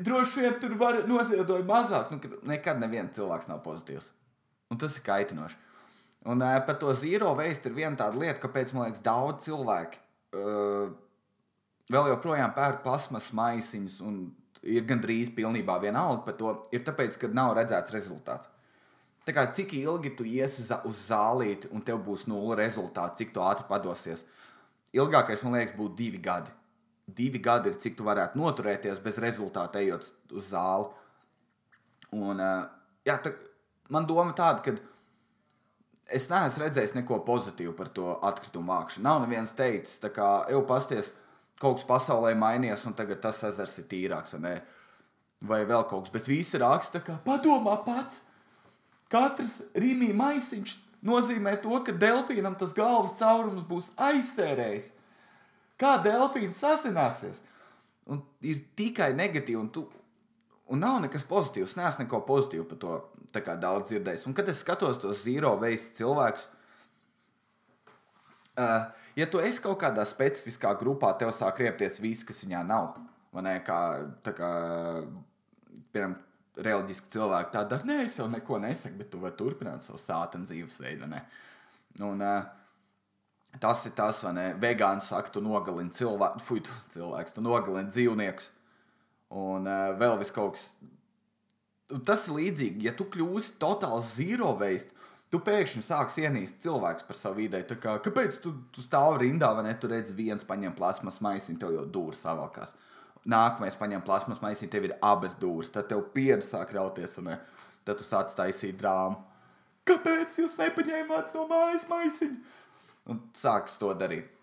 [0.04, 2.12] Droši vien tur var noziedot mazāk.
[2.12, 4.10] Nu, ka nekad neviens cilvēks nav pozitīvs.
[4.74, 5.60] Un tas ir kaitinoši.
[6.28, 10.02] Un uh, par to zīro veistu ir viena tāda lieta, kāpēc man liekas, daudz cilvēku
[10.36, 10.90] uh,
[11.94, 14.20] vēl joprojām pērk plasmas maisiņus un
[14.68, 16.54] ir gandrīz pilnībā vienalga par to.
[16.76, 18.52] Ir tāpēc, ka nav redzēts rezultāts.
[19.28, 23.44] Tā kā cik ilgi tu iesi uz zālīti un tev būs nulle rezultāts, cik tu
[23.44, 24.24] ātri padosies.
[24.96, 26.52] Ilgākais, man liekas, būtu divi gadi.
[27.08, 30.90] Divi gadi ir cik tu varētu noturēties bez rezultāta, ejot uz zāli.
[32.18, 32.66] Un, uh,
[33.08, 33.32] jā, tā,
[33.94, 34.76] man doma tāda, ka
[36.12, 39.06] es neesmu redzējis neko pozitīvu par to atkritumu vākšanu.
[39.08, 41.14] Nav neviens teicis, kā jau pasties,
[41.62, 44.56] kaut kas pasaulē mainījies, un tagad tas ezers ir tīrāks, vai, ne?
[45.48, 46.14] vai vēl kaut kas.
[46.14, 48.24] Bet visi raksta, ka padomā pats.
[49.12, 50.76] Katrs rīmī maisiņš
[51.08, 54.94] nozīmē to, ka delfīnam tas galvas caurums būs aizsērējis.
[55.78, 57.42] Kā delfīns sazināsies?
[58.10, 59.84] Un ir tikai negatīvi, un, tu,
[60.72, 61.76] un nav nekas pozitīvs.
[61.78, 62.94] Nē, es neko pozitīvu par to
[63.46, 64.26] kā daudz dzirdējis.
[64.30, 66.48] Un kad es skatos tos zīro veidu cilvēkus,
[68.58, 68.88] uh,
[69.20, 72.96] ja tu esi kaut kādā specifiskā grupā, tev sāk riepties viss, kas viņā nav.
[73.38, 73.80] Ne, kā,
[74.26, 74.52] kā,
[75.94, 76.16] piemēram,
[76.58, 80.50] reliģiski cilvēki tā dara, nē, es jau neko nesaku, bet tu vari turpināt savu sāpēnu
[80.50, 81.12] dzīvesveidu.
[82.08, 82.57] Un, uh,
[83.62, 84.46] Tas ir tas, vai ne?
[84.62, 88.52] Vegāns saka, tu nogalini cilvēku, fuj, tu cilvēks, tu nogalini dzīvniekus.
[89.38, 90.68] Un uh, vēl vis kaut kas.
[92.06, 94.94] Tas ir līdzīgi, ja tu kļūsi totāls zero waste,
[95.34, 97.80] tu pēkšņi sāksi ienīst cilvēkus par savu ideju.
[97.82, 99.74] Kā, kāpēc tu, tu stāvi rindā, vai ne?
[99.80, 102.76] Tu redz, viens paņem plasmas maisiņu, tev jau dūris savalkās.
[103.28, 105.72] Nākamais paņem plasmas maisiņu, tev ir abas dūris.
[105.74, 107.40] Tad tev pieredze sāk rauties, un ne?
[107.88, 109.20] tad tu sāc taisīt drāmu.
[109.88, 112.40] Kāpēc jūs nepaņēmāt no mājas maisiņu?
[113.08, 114.34] Un sāks to darīt.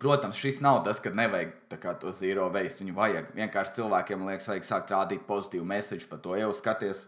[0.00, 2.82] Protams, šis nav tas, ka nevajag kā, to zero waste.
[2.82, 3.34] Viņu vajag.
[3.36, 6.34] Vienkārši cilvēkiem liekas, vajag sākt rādīt pozitīvu mēsīju par to.
[6.38, 7.04] Jau skaties,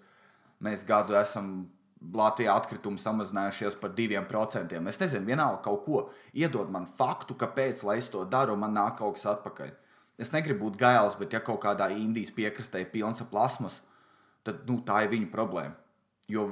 [0.63, 1.67] mēs gadu esam
[2.15, 4.87] Latvijā atkritumu samazinājušies par diviem procentiem.
[4.87, 6.03] Es nezinu, vienalga kaut ko.
[6.37, 9.73] Iedod man faktu, kāpēc lai es to daru, un man nāk kaut kas atpakaļ.
[10.21, 13.81] Es negribu būt gails, bet ja kaut kādā Indijas piekrastē ir pilns ar plasmas,
[14.47, 15.75] tad nu, tā ir viņa problēma.
[16.31, 16.47] Jo,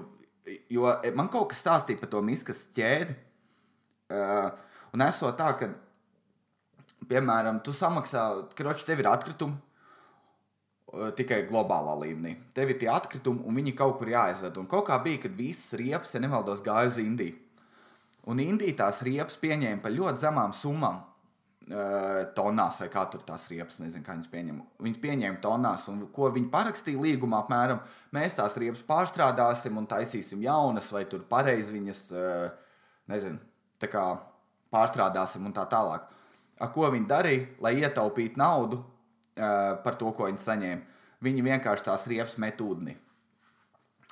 [0.73, 3.17] jo man kaut kas stāstīja par to miskas ķēdi.
[4.13, 4.51] Uh,
[4.93, 5.71] un esot tā, ka,
[7.09, 8.25] piemēram, tu samaksā,
[8.57, 12.35] kroči, tev ir atkritumi uh, tikai globālā līmenī.
[12.57, 14.61] Tev ir tie atkritumi, un viņi kaut kur jāizved.
[14.61, 17.41] Un kaut kā bija, kad visas riepas, ja nemaldos, gāja uz Indiju.
[18.29, 21.03] Un Indija tās riepas pieņēma par ļoti zemām summām.
[21.65, 24.59] Uh, tonās, vai kā tur tās riepas, nezinu, kā viņas pieņem.
[24.85, 27.81] Viņas pieņēma tonās, un ko viņi parakstīja līgumā, apmēram,
[28.13, 33.41] mēs tās riepas pārstrādāsim un taisīsim jaunas, vai tur pareizi viņas, uh, nezinu,
[33.81, 34.05] kā
[34.75, 36.07] pārstrādāsim un tā tālāk.
[36.61, 41.01] A, ko viņi darīja, lai ietaupītu naudu uh, par to, ko viņi saņēma?
[41.25, 42.95] Viņi vienkārši tās riepas met ūdenī.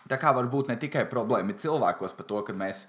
[0.09, 2.87] Tā kā var būt ne tikai problēma cilvēkos par to, ka mēs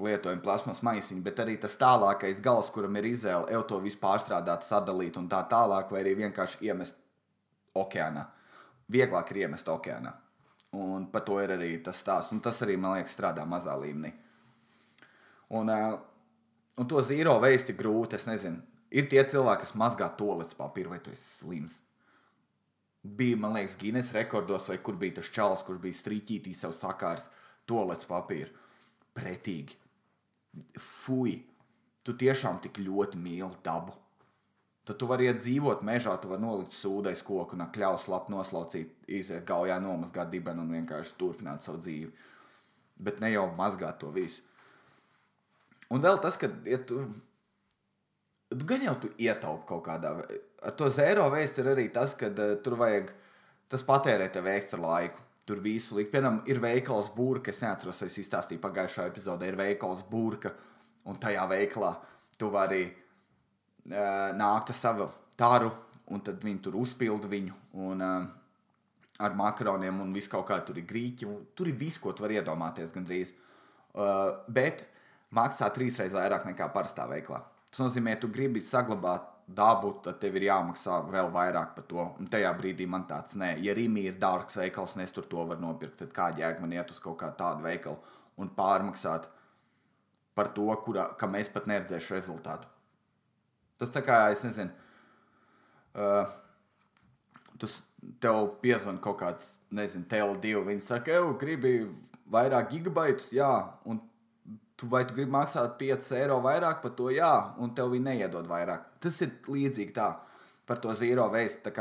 [0.00, 4.66] lietojam plasmas maisiņu, bet arī tas tālākais gals, kuram ir izvēle, jau to visu pārstrādāt,
[4.66, 6.98] sadalīt un tā tālāk, vai arī vienkārši iemest
[7.74, 8.26] okeānā.
[8.94, 10.12] Vieglāk ir iemest okeānā.
[10.74, 12.32] Un par to ir arī tas stāsts.
[12.34, 14.12] Un tas arī, man liekas, strādā mazā līmenī.
[15.52, 15.70] Un,
[16.78, 18.16] un to zīro veisti grūti.
[18.18, 21.80] Es nezinu, ir tie cilvēki, kas mazgā toplets papīru, vai tu esi slims.
[23.04, 27.26] Bija, man liekas, Guinness rekordos, vai kur bija tas čalis, kurš bija strīķītī sev sakārs
[27.68, 28.54] toplets papīru.
[29.14, 29.76] Pretīgi.
[30.80, 31.42] Fui!
[32.04, 33.94] Tu tiešām tik ļoti mīli dabu.
[34.84, 38.90] Tad tu vari iet dzīvot mežā, tu vari nolikt sūdais koku un kļaus labi noslaucīt,
[39.08, 42.12] iziet gaujā, nomazgāt dibenu un vienkārši turpināt savu dzīvi.
[42.96, 44.42] bet ne jau mazgāt to visu.
[45.92, 47.02] Un vēl tas, ka, ja tu,
[48.50, 52.14] tu gan jau tu ietaupi kaut kādā veidā, ar to zēro veistu ir arī tas,
[52.18, 53.10] ka uh, tur vajag,
[53.72, 55.20] tas patērē tev ekstra laiku.
[55.44, 56.08] Tur visu likt.
[56.14, 60.54] Piemēram, ir veikals būrka, es neatceros, es izstāstīju pagājušajā epizodē, ir veikals būrka,
[61.04, 61.90] un tajā veikalā
[62.40, 65.68] tu vari uh, nākt ar savu tāru,
[66.08, 67.58] un tad viņi tur uzpilda viņu.
[67.84, 68.24] Un, uh,
[69.18, 71.28] ar makaroniem un visu kaut kā tur ir grīķi.
[71.54, 73.34] Tur ir viss, ko tu vari iedomāties gandrīz.
[73.94, 74.86] Uh, bet
[75.34, 77.42] maksā trīsreiz vairāk nekā parastā veiklā.
[77.70, 82.04] Tas nozīmē, tu gribi saglabāt dabu, tad tev ir jāmaksā vēl vairāk par to.
[82.20, 85.44] Un tajā brīdī man tāds nē, ja Rīgā ir dārgs veikals, un es tur to
[85.44, 87.98] varu nopirkt, tad kāda jēga man iet uz kaut kādu tādu veikalu
[88.40, 89.28] un pārmaksāt
[90.34, 92.70] par to, kurā, kam es pat neredzēšu rezultātu.
[93.78, 94.72] Tas tā kā, es nezinu,
[95.98, 96.30] uh,
[97.60, 97.78] tas
[98.22, 101.76] tev piezvan kaut kāds, nezinu, TL2, viņi saka, ej, gribi
[102.30, 103.50] vairāk gigabaitus, jā,
[103.86, 104.00] un
[104.84, 108.46] tu vai tu gribi maksāt 5 eiro vairāk par to, jā, un tev viņi neiedod
[108.48, 108.84] vairāk.
[109.00, 110.10] Tas ir līdzīgi tā
[110.68, 111.72] par to zīro veistu.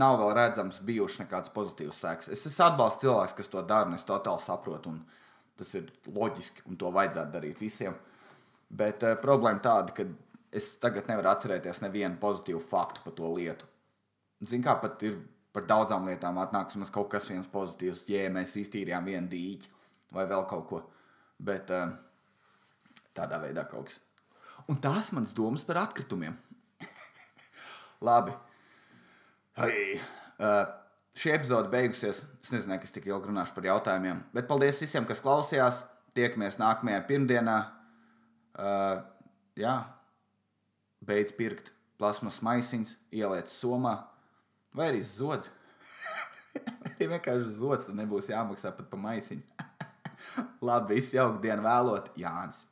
[0.00, 2.28] Nav vēl redzams, bijuši nekāds pozitīvs seks.
[2.32, 5.02] Es, atbalstu cilvēkus, kas to dara, un es totāli saprotu, un
[5.58, 7.98] tas ir loģiski, un to vajadzētu darīt visiem.
[8.72, 10.06] Bet uh, problēma tāda, ka
[10.56, 13.68] es tagad nevaru atcerēties nevienu pozitīvu faktu par to lietu.
[14.40, 15.18] Ziniet, kā pat ir
[15.52, 19.72] par daudzām lietām atnāks mums kaut kas viens pozitīvs, ja mēs iztīrījām vienu dīķi
[20.16, 20.82] vai vēl kaut ko.
[21.42, 21.92] Bet uh,
[23.16, 24.00] tādā veidā kaut kas.
[24.70, 26.34] Un tās manas domas par atkritumiem.
[28.08, 28.32] Labi.
[29.60, 30.00] Hei.
[30.40, 30.64] Uh,
[31.16, 32.24] šī epizode beigusies.
[32.42, 34.24] Es nezinu, kas tik ilgi runāšu par jautājumiem.
[34.34, 35.84] Bet paldies visiem, kas klausījās.
[36.16, 37.56] Tiekamies nākamajā pirmdienā.
[38.56, 39.04] Uh,
[39.60, 39.76] jā,
[41.04, 43.98] beidz pirkt plasmas maisiņus, ieliec somā
[44.76, 45.50] vai arī zodz.
[46.96, 49.65] Vai vienkārši zodz, tad nebūs jāmaksā pat par maisiņu.
[50.64, 51.00] Labi,
[51.42, 52.64] dienu vēlot, Jānis.